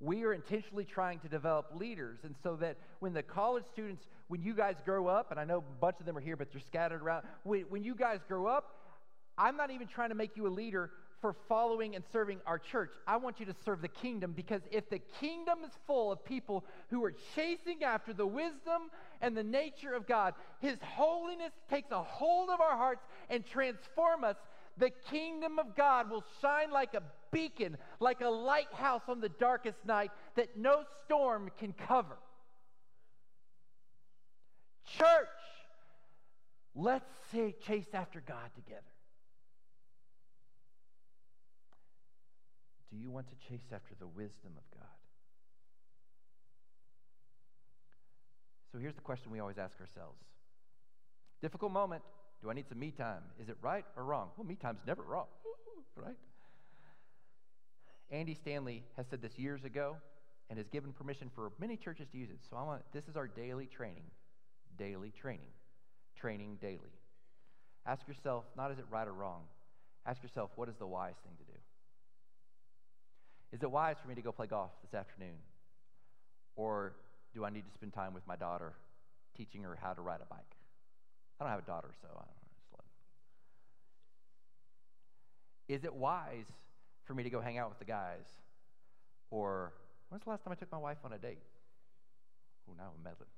We 0.00 0.24
are 0.24 0.32
intentionally 0.32 0.84
trying 0.84 1.18
to 1.20 1.28
develop 1.28 1.72
leaders. 1.74 2.18
And 2.22 2.34
so 2.42 2.56
that 2.56 2.76
when 3.00 3.14
the 3.14 3.22
college 3.22 3.64
students, 3.72 4.06
when 4.28 4.42
you 4.42 4.54
guys 4.54 4.76
grow 4.84 5.08
up, 5.08 5.30
and 5.30 5.40
I 5.40 5.44
know 5.44 5.58
a 5.58 5.80
bunch 5.80 5.96
of 6.00 6.06
them 6.06 6.16
are 6.16 6.20
here, 6.20 6.36
but 6.36 6.52
they're 6.52 6.60
scattered 6.60 7.02
around, 7.02 7.24
when, 7.42 7.62
when 7.62 7.82
you 7.82 7.94
guys 7.94 8.20
grow 8.28 8.46
up, 8.46 8.76
I'm 9.36 9.56
not 9.56 9.70
even 9.70 9.86
trying 9.86 10.10
to 10.10 10.14
make 10.14 10.36
you 10.36 10.46
a 10.46 10.50
leader 10.50 10.90
for 11.20 11.34
following 11.48 11.94
and 11.94 12.04
serving 12.12 12.40
our 12.46 12.58
church. 12.58 12.90
I 13.06 13.16
want 13.16 13.40
you 13.40 13.46
to 13.46 13.54
serve 13.64 13.82
the 13.82 13.88
kingdom 13.88 14.32
because 14.32 14.62
if 14.70 14.88
the 14.88 15.00
kingdom 15.20 15.60
is 15.64 15.72
full 15.86 16.12
of 16.12 16.24
people 16.24 16.64
who 16.90 17.04
are 17.04 17.14
chasing 17.34 17.82
after 17.82 18.12
the 18.12 18.26
wisdom 18.26 18.90
and 19.20 19.36
the 19.36 19.42
nature 19.42 19.94
of 19.94 20.06
God, 20.06 20.34
His 20.60 20.78
holiness 20.82 21.52
takes 21.68 21.90
a 21.90 22.02
hold 22.02 22.50
of 22.50 22.60
our 22.60 22.76
hearts 22.76 23.04
and 23.28 23.44
transform 23.44 24.24
us. 24.24 24.36
The 24.76 24.90
kingdom 25.10 25.58
of 25.58 25.74
God 25.74 26.08
will 26.08 26.24
shine 26.40 26.70
like 26.70 26.94
a 26.94 27.02
beacon, 27.32 27.76
like 27.98 28.20
a 28.20 28.28
lighthouse 28.28 29.02
on 29.08 29.20
the 29.20 29.28
darkest 29.28 29.84
night 29.84 30.10
that 30.36 30.56
no 30.56 30.84
storm 31.04 31.50
can 31.58 31.72
cover. 31.72 32.16
Church, 34.96 35.28
let's 36.74 37.10
say 37.32 37.54
chase 37.66 37.92
after 37.92 38.20
God 38.20 38.50
together. 38.54 38.82
Do 42.90 42.96
you 42.96 43.10
want 43.10 43.26
to 43.28 43.48
chase 43.48 43.66
after 43.72 43.94
the 43.98 44.06
wisdom 44.06 44.52
of 44.56 44.78
God? 44.78 44.88
So 48.72 48.78
here's 48.78 48.94
the 48.94 49.00
question 49.00 49.30
we 49.30 49.40
always 49.40 49.58
ask 49.58 49.80
ourselves 49.80 50.18
Difficult 51.40 51.72
moment. 51.72 52.02
Do 52.42 52.50
I 52.50 52.54
need 52.54 52.68
some 52.68 52.78
me 52.78 52.92
time? 52.92 53.22
Is 53.40 53.48
it 53.48 53.56
right 53.60 53.84
or 53.96 54.04
wrong? 54.04 54.28
Well, 54.36 54.46
me 54.46 54.54
time's 54.54 54.80
never 54.86 55.02
wrong, 55.02 55.26
right? 55.96 56.14
Andy 58.10 58.34
Stanley 58.34 58.84
has 58.96 59.06
said 59.08 59.20
this 59.20 59.36
years 59.38 59.64
ago 59.64 59.96
and 60.48 60.58
has 60.58 60.68
given 60.68 60.92
permission 60.92 61.30
for 61.34 61.52
many 61.58 61.76
churches 61.76 62.06
to 62.12 62.18
use 62.18 62.30
it. 62.30 62.38
So 62.48 62.56
I 62.56 62.62
want 62.62 62.82
this 62.92 63.06
is 63.08 63.16
our 63.16 63.26
daily 63.26 63.66
training. 63.66 64.04
Daily 64.78 65.12
training. 65.20 65.50
Training 66.16 66.58
daily. 66.60 66.94
Ask 67.86 68.06
yourself, 68.06 68.44
not 68.56 68.70
is 68.70 68.78
it 68.78 68.84
right 68.90 69.06
or 69.06 69.12
wrong? 69.12 69.42
Ask 70.06 70.22
yourself, 70.22 70.50
what 70.56 70.68
is 70.68 70.76
the 70.78 70.86
wise 70.86 71.14
thing 71.24 71.32
to 71.38 71.44
do? 71.44 71.47
Is 73.52 73.62
it 73.62 73.70
wise 73.70 73.96
for 74.00 74.08
me 74.08 74.14
to 74.14 74.22
go 74.22 74.32
play 74.32 74.46
golf 74.46 74.70
this 74.82 74.94
afternoon? 74.94 75.36
Or 76.56 76.94
do 77.34 77.44
I 77.44 77.50
need 77.50 77.64
to 77.64 77.72
spend 77.72 77.92
time 77.92 78.14
with 78.14 78.26
my 78.26 78.36
daughter 78.36 78.72
teaching 79.36 79.62
her 79.62 79.78
how 79.80 79.92
to 79.92 80.02
ride 80.02 80.20
a 80.20 80.26
bike? 80.26 80.56
I 81.40 81.44
don't 81.44 81.50
have 81.50 81.62
a 81.62 81.66
daughter, 81.66 81.90
so 82.00 82.08
I 82.08 82.14
don't 82.14 82.26
know. 82.26 82.38
Is 85.68 85.84
it 85.84 85.94
wise 85.94 86.46
for 87.04 87.14
me 87.14 87.22
to 87.22 87.30
go 87.30 87.40
hang 87.40 87.58
out 87.58 87.68
with 87.68 87.78
the 87.78 87.84
guys? 87.84 88.24
Or 89.30 89.74
when's 90.08 90.24
the 90.24 90.30
last 90.30 90.42
time 90.42 90.52
I 90.52 90.56
took 90.56 90.72
my 90.72 90.78
wife 90.78 90.98
on 91.04 91.12
a 91.12 91.18
date? 91.18 91.42
Oh, 92.68 92.74
now 92.76 92.92
I'm 92.96 93.02
meddling. 93.02 93.28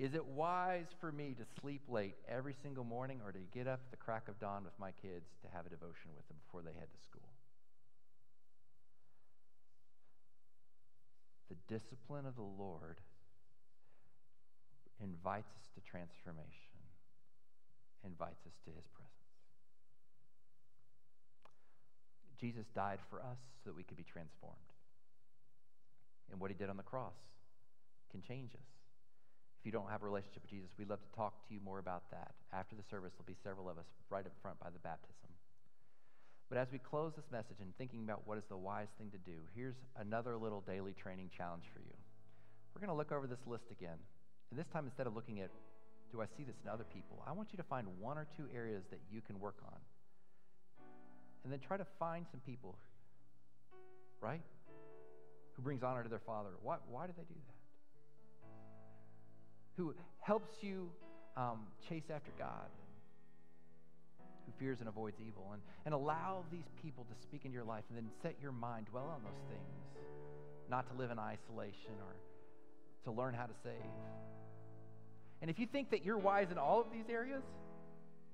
Is 0.00 0.14
it 0.14 0.24
wise 0.24 0.86
for 0.98 1.12
me 1.12 1.36
to 1.36 1.44
sleep 1.60 1.82
late 1.86 2.16
every 2.26 2.54
single 2.62 2.84
morning 2.84 3.20
or 3.22 3.32
to 3.32 3.38
get 3.52 3.68
up 3.68 3.80
at 3.84 3.90
the 3.90 3.98
crack 3.98 4.28
of 4.28 4.40
dawn 4.40 4.64
with 4.64 4.72
my 4.80 4.92
kids 5.02 5.28
to 5.44 5.48
have 5.52 5.66
a 5.66 5.68
devotion 5.68 6.16
with 6.16 6.26
them 6.26 6.38
before 6.46 6.62
they 6.62 6.72
head 6.72 6.88
to 6.88 7.00
school? 7.04 7.28
The 11.50 11.56
discipline 11.68 12.24
of 12.24 12.34
the 12.34 12.48
Lord 12.48 12.96
invites 15.04 15.52
us 15.52 15.68
to 15.74 15.84
transformation, 15.84 16.80
invites 18.02 18.40
us 18.46 18.56
to 18.64 18.70
his 18.72 18.88
presence. 18.96 19.12
Jesus 22.40 22.64
died 22.74 23.00
for 23.10 23.20
us 23.20 23.36
so 23.60 23.68
that 23.68 23.76
we 23.76 23.82
could 23.82 23.98
be 23.98 24.08
transformed. 24.08 24.56
And 26.32 26.40
what 26.40 26.50
he 26.50 26.56
did 26.56 26.70
on 26.70 26.78
the 26.78 26.88
cross 26.88 27.20
can 28.10 28.22
change 28.22 28.54
us. 28.54 28.79
If 29.60 29.68
you 29.68 29.72
don't 29.72 29.92
have 29.92 30.00
a 30.00 30.08
relationship 30.08 30.40
with 30.40 30.50
Jesus, 30.50 30.72
we'd 30.80 30.88
love 30.88 31.04
to 31.04 31.12
talk 31.12 31.36
to 31.46 31.52
you 31.52 31.60
more 31.60 31.78
about 31.78 32.08
that. 32.16 32.32
After 32.48 32.72
the 32.74 32.82
service, 32.88 33.12
there'll 33.12 33.28
be 33.28 33.36
several 33.44 33.68
of 33.68 33.76
us 33.76 33.84
right 34.08 34.24
up 34.24 34.32
front 34.40 34.56
by 34.56 34.72
the 34.72 34.80
baptism. 34.80 35.28
But 36.48 36.56
as 36.56 36.72
we 36.72 36.80
close 36.80 37.12
this 37.14 37.28
message 37.30 37.60
and 37.60 37.76
thinking 37.76 38.02
about 38.02 38.24
what 38.24 38.38
is 38.38 38.44
the 38.48 38.56
wise 38.56 38.88
thing 38.96 39.12
to 39.12 39.20
do, 39.20 39.36
here's 39.54 39.76
another 40.00 40.40
little 40.40 40.64
daily 40.64 40.96
training 40.96 41.28
challenge 41.36 41.68
for 41.76 41.80
you. 41.80 41.92
We're 42.72 42.80
going 42.80 42.90
to 42.90 42.96
look 42.96 43.12
over 43.12 43.28
this 43.28 43.44
list 43.46 43.68
again. 43.70 44.00
And 44.50 44.58
this 44.58 44.66
time, 44.72 44.86
instead 44.88 45.06
of 45.06 45.14
looking 45.14 45.40
at, 45.40 45.50
do 46.10 46.22
I 46.22 46.26
see 46.36 46.42
this 46.42 46.56
in 46.64 46.70
other 46.72 46.88
people, 46.88 47.22
I 47.28 47.32
want 47.32 47.52
you 47.52 47.58
to 47.58 47.62
find 47.62 47.86
one 48.00 48.16
or 48.16 48.26
two 48.36 48.48
areas 48.56 48.82
that 48.90 48.98
you 49.12 49.20
can 49.20 49.38
work 49.38 49.60
on. 49.62 49.78
And 51.44 51.52
then 51.52 51.60
try 51.60 51.76
to 51.76 51.86
find 52.00 52.24
some 52.32 52.40
people, 52.40 52.76
right? 54.20 54.40
Who 55.52 55.62
brings 55.62 55.82
honor 55.82 56.02
to 56.02 56.08
their 56.08 56.24
father. 56.24 56.50
Why, 56.62 56.76
why 56.88 57.06
do 57.06 57.12
they 57.14 57.24
do 57.24 57.36
that? 57.36 57.59
Who 59.80 59.94
helps 60.20 60.50
you 60.60 60.90
um, 61.36 61.60
chase 61.88 62.04
after 62.14 62.30
God, 62.38 62.68
who 64.44 64.52
fears 64.58 64.80
and 64.80 64.88
avoids 64.88 65.16
evil. 65.26 65.48
And, 65.52 65.62
and 65.86 65.94
allow 65.94 66.44
these 66.52 66.68
people 66.82 67.06
to 67.08 67.22
speak 67.22 67.44
into 67.44 67.54
your 67.54 67.64
life 67.64 67.84
and 67.88 67.96
then 67.96 68.10
set 68.22 68.36
your 68.42 68.52
mind, 68.52 68.86
dwell 68.90 69.08
on 69.14 69.22
those 69.22 69.40
things, 69.48 70.04
not 70.68 70.86
to 70.90 70.98
live 70.98 71.10
in 71.10 71.18
isolation 71.18 71.96
or 72.04 72.14
to 73.04 73.18
learn 73.18 73.32
how 73.32 73.46
to 73.46 73.54
save. 73.64 73.72
And 75.40 75.50
if 75.50 75.58
you 75.58 75.66
think 75.66 75.90
that 75.90 76.04
you're 76.04 76.18
wise 76.18 76.48
in 76.50 76.58
all 76.58 76.80
of 76.80 76.92
these 76.92 77.08
areas, 77.08 77.42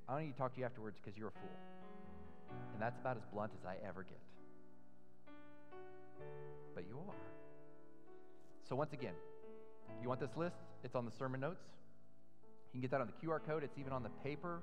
I 0.09 0.15
don't 0.15 0.27
need 0.27 0.33
to 0.33 0.39
talk 0.39 0.55
to 0.55 0.61
you 0.61 0.67
afterwards 0.67 0.99
because 1.03 1.17
you're 1.17 1.29
a 1.29 1.33
fool. 1.33 2.57
And 2.73 2.83
that's 2.83 2.99
about 2.99 3.17
as 3.17 3.23
blunt 3.33 3.53
as 3.61 3.65
I 3.65 3.77
ever 3.87 4.03
get. 4.03 4.19
But 6.75 6.85
you 6.89 6.99
are. 7.09 7.15
So, 8.69 8.75
once 8.75 8.93
again, 8.93 9.15
you 10.03 10.09
want 10.09 10.21
this 10.21 10.37
list? 10.37 10.57
It's 10.85 10.95
on 10.95 11.05
the 11.05 11.13
sermon 11.19 11.41
notes. 11.41 11.63
You 12.73 12.81
can 12.81 12.81
get 12.81 12.91
that 12.91 13.01
on 13.01 13.09
the 13.09 13.27
QR 13.27 13.41
code. 13.45 13.65
It's 13.65 13.79
even 13.79 13.93
on 13.93 14.03
the 14.03 14.11
paper. 14.23 14.63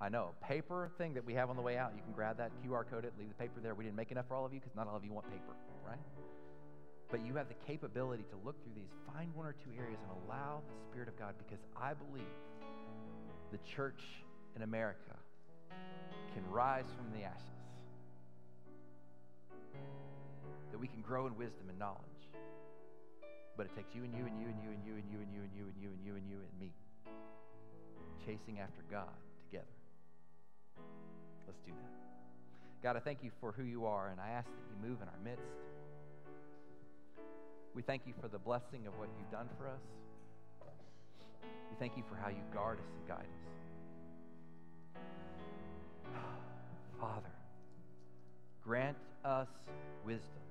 I 0.00 0.08
know, 0.08 0.30
paper 0.42 0.90
thing 0.98 1.14
that 1.14 1.24
we 1.24 1.34
have 1.34 1.50
on 1.50 1.56
the 1.56 1.62
way 1.62 1.78
out. 1.78 1.92
You 1.96 2.02
can 2.02 2.12
grab 2.12 2.36
that, 2.38 2.50
QR 2.62 2.84
code 2.88 3.04
it, 3.04 3.12
leave 3.18 3.28
the 3.28 3.34
paper 3.34 3.60
there. 3.62 3.74
We 3.74 3.84
didn't 3.84 3.96
make 3.96 4.10
enough 4.10 4.26
for 4.28 4.34
all 4.34 4.44
of 4.44 4.52
you 4.52 4.60
because 4.60 4.74
not 4.74 4.88
all 4.88 4.96
of 4.96 5.04
you 5.04 5.12
want 5.12 5.30
paper, 5.30 5.54
right? 5.86 5.98
But 7.10 7.24
you 7.24 7.34
have 7.36 7.48
the 7.48 7.54
capability 7.66 8.24
to 8.24 8.36
look 8.44 8.62
through 8.64 8.74
these, 8.74 8.90
find 9.14 9.34
one 9.34 9.46
or 9.46 9.52
two 9.52 9.70
areas, 9.78 9.98
and 10.02 10.10
allow 10.26 10.62
the 10.66 10.90
Spirit 10.90 11.08
of 11.08 11.18
God 11.18 11.34
because 11.38 11.62
I 11.80 11.94
believe 11.94 12.26
the 13.52 13.58
church 13.58 14.02
in 14.56 14.62
America 14.62 15.16
can 16.34 16.42
rise 16.50 16.86
from 16.96 17.18
the 17.18 17.24
ashes. 17.24 17.40
That 20.72 20.78
we 20.78 20.88
can 20.88 21.02
grow 21.02 21.26
in 21.26 21.36
wisdom 21.36 21.68
and 21.68 21.78
knowledge. 21.78 22.13
But 23.56 23.66
it 23.66 23.76
takes 23.76 23.94
you 23.94 24.02
and 24.02 24.12
you 24.12 24.26
and 24.26 24.40
you 24.40 24.48
and 24.48 24.58
you 24.64 24.70
and 24.70 24.82
you 24.84 24.94
and 24.96 25.08
you 25.12 25.20
and 25.20 25.32
you 25.32 25.42
and 25.42 25.52
you 25.54 25.64
and 25.64 25.76
you 25.80 25.88
and 25.88 26.04
you 26.04 26.14
and 26.16 26.28
you 26.28 26.36
and 26.42 26.60
me 26.60 26.72
chasing 28.26 28.58
after 28.58 28.82
God 28.90 29.14
together. 29.46 29.64
Let's 31.46 31.60
do 31.64 31.72
that. 31.72 31.92
God, 32.82 32.96
I 32.96 33.00
thank 33.00 33.22
you 33.22 33.30
for 33.40 33.52
who 33.52 33.62
you 33.62 33.86
are, 33.86 34.08
and 34.08 34.20
I 34.20 34.30
ask 34.30 34.46
that 34.46 34.64
you 34.68 34.88
move 34.88 35.00
in 35.02 35.08
our 35.08 35.20
midst. 35.24 35.44
We 37.74 37.82
thank 37.82 38.02
you 38.06 38.14
for 38.20 38.28
the 38.28 38.38
blessing 38.38 38.86
of 38.86 38.98
what 38.98 39.08
you've 39.18 39.30
done 39.30 39.48
for 39.58 39.68
us. 39.68 39.82
We 41.70 41.76
thank 41.78 41.96
you 41.96 42.04
for 42.08 42.16
how 42.16 42.28
you 42.28 42.42
guard 42.52 42.78
us 42.78 42.86
and 42.98 43.08
guide 43.08 43.26
us. 43.26 43.54
Father, 47.00 47.34
grant 48.62 48.96
us 49.24 49.48
wisdom 50.04 50.43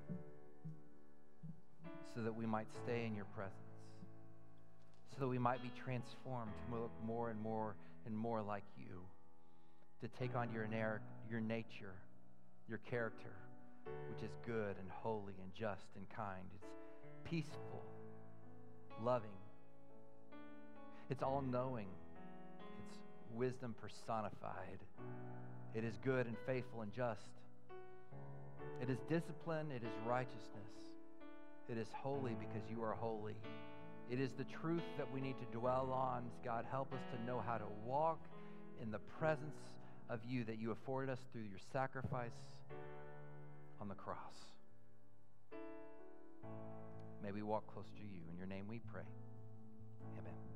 so 2.14 2.22
that 2.22 2.34
we 2.34 2.46
might 2.46 2.66
stay 2.84 3.04
in 3.06 3.14
your 3.14 3.24
presence, 3.26 3.54
so 5.12 5.20
that 5.20 5.28
we 5.28 5.38
might 5.38 5.62
be 5.62 5.70
transformed 5.84 6.52
to 6.68 6.74
look 6.74 6.90
more 7.04 7.30
and 7.30 7.40
more 7.40 7.74
and 8.06 8.16
more 8.16 8.42
like 8.42 8.64
you, 8.76 9.00
to 10.00 10.08
take 10.18 10.36
on 10.36 10.52
your, 10.52 10.68
your 11.30 11.40
nature, 11.40 11.94
your 12.68 12.78
character, 12.90 13.32
which 13.84 14.22
is 14.22 14.36
good 14.46 14.76
and 14.78 14.90
holy 14.90 15.34
and 15.42 15.52
just 15.54 15.86
and 15.96 16.06
kind. 16.14 16.44
It's 16.54 16.70
peaceful, 17.24 17.82
loving, 19.02 19.30
it's 21.10 21.22
all 21.22 21.42
knowing, 21.42 21.88
it's 22.86 22.98
wisdom 23.34 23.74
personified. 23.80 24.78
It 25.74 25.84
is 25.84 25.94
good 26.04 26.26
and 26.26 26.36
faithful 26.46 26.82
and 26.82 26.92
just. 26.94 27.28
It 28.80 28.88
is 28.88 28.98
discipline, 29.08 29.70
it 29.70 29.82
is 29.82 29.92
righteousness. 30.06 30.83
It 31.68 31.78
is 31.78 31.88
holy 31.94 32.36
because 32.38 32.68
you 32.70 32.82
are 32.82 32.92
holy. 32.92 33.34
It 34.10 34.20
is 34.20 34.32
the 34.32 34.44
truth 34.44 34.82
that 34.98 35.10
we 35.12 35.20
need 35.20 35.36
to 35.38 35.58
dwell 35.58 35.90
on. 35.92 36.24
God, 36.44 36.66
help 36.70 36.92
us 36.92 37.00
to 37.12 37.26
know 37.26 37.42
how 37.44 37.56
to 37.56 37.64
walk 37.86 38.20
in 38.82 38.90
the 38.90 38.98
presence 39.18 39.56
of 40.10 40.20
you 40.28 40.44
that 40.44 40.58
you 40.60 40.72
afforded 40.72 41.10
us 41.10 41.20
through 41.32 41.42
your 41.42 41.58
sacrifice 41.72 42.32
on 43.80 43.88
the 43.88 43.94
cross. 43.94 44.18
May 47.22 47.32
we 47.32 47.42
walk 47.42 47.66
close 47.72 47.86
to 47.96 48.02
you. 48.02 48.20
In 48.30 48.36
your 48.36 48.46
name 48.46 48.66
we 48.68 48.80
pray. 48.92 49.08
Amen. 50.18 50.53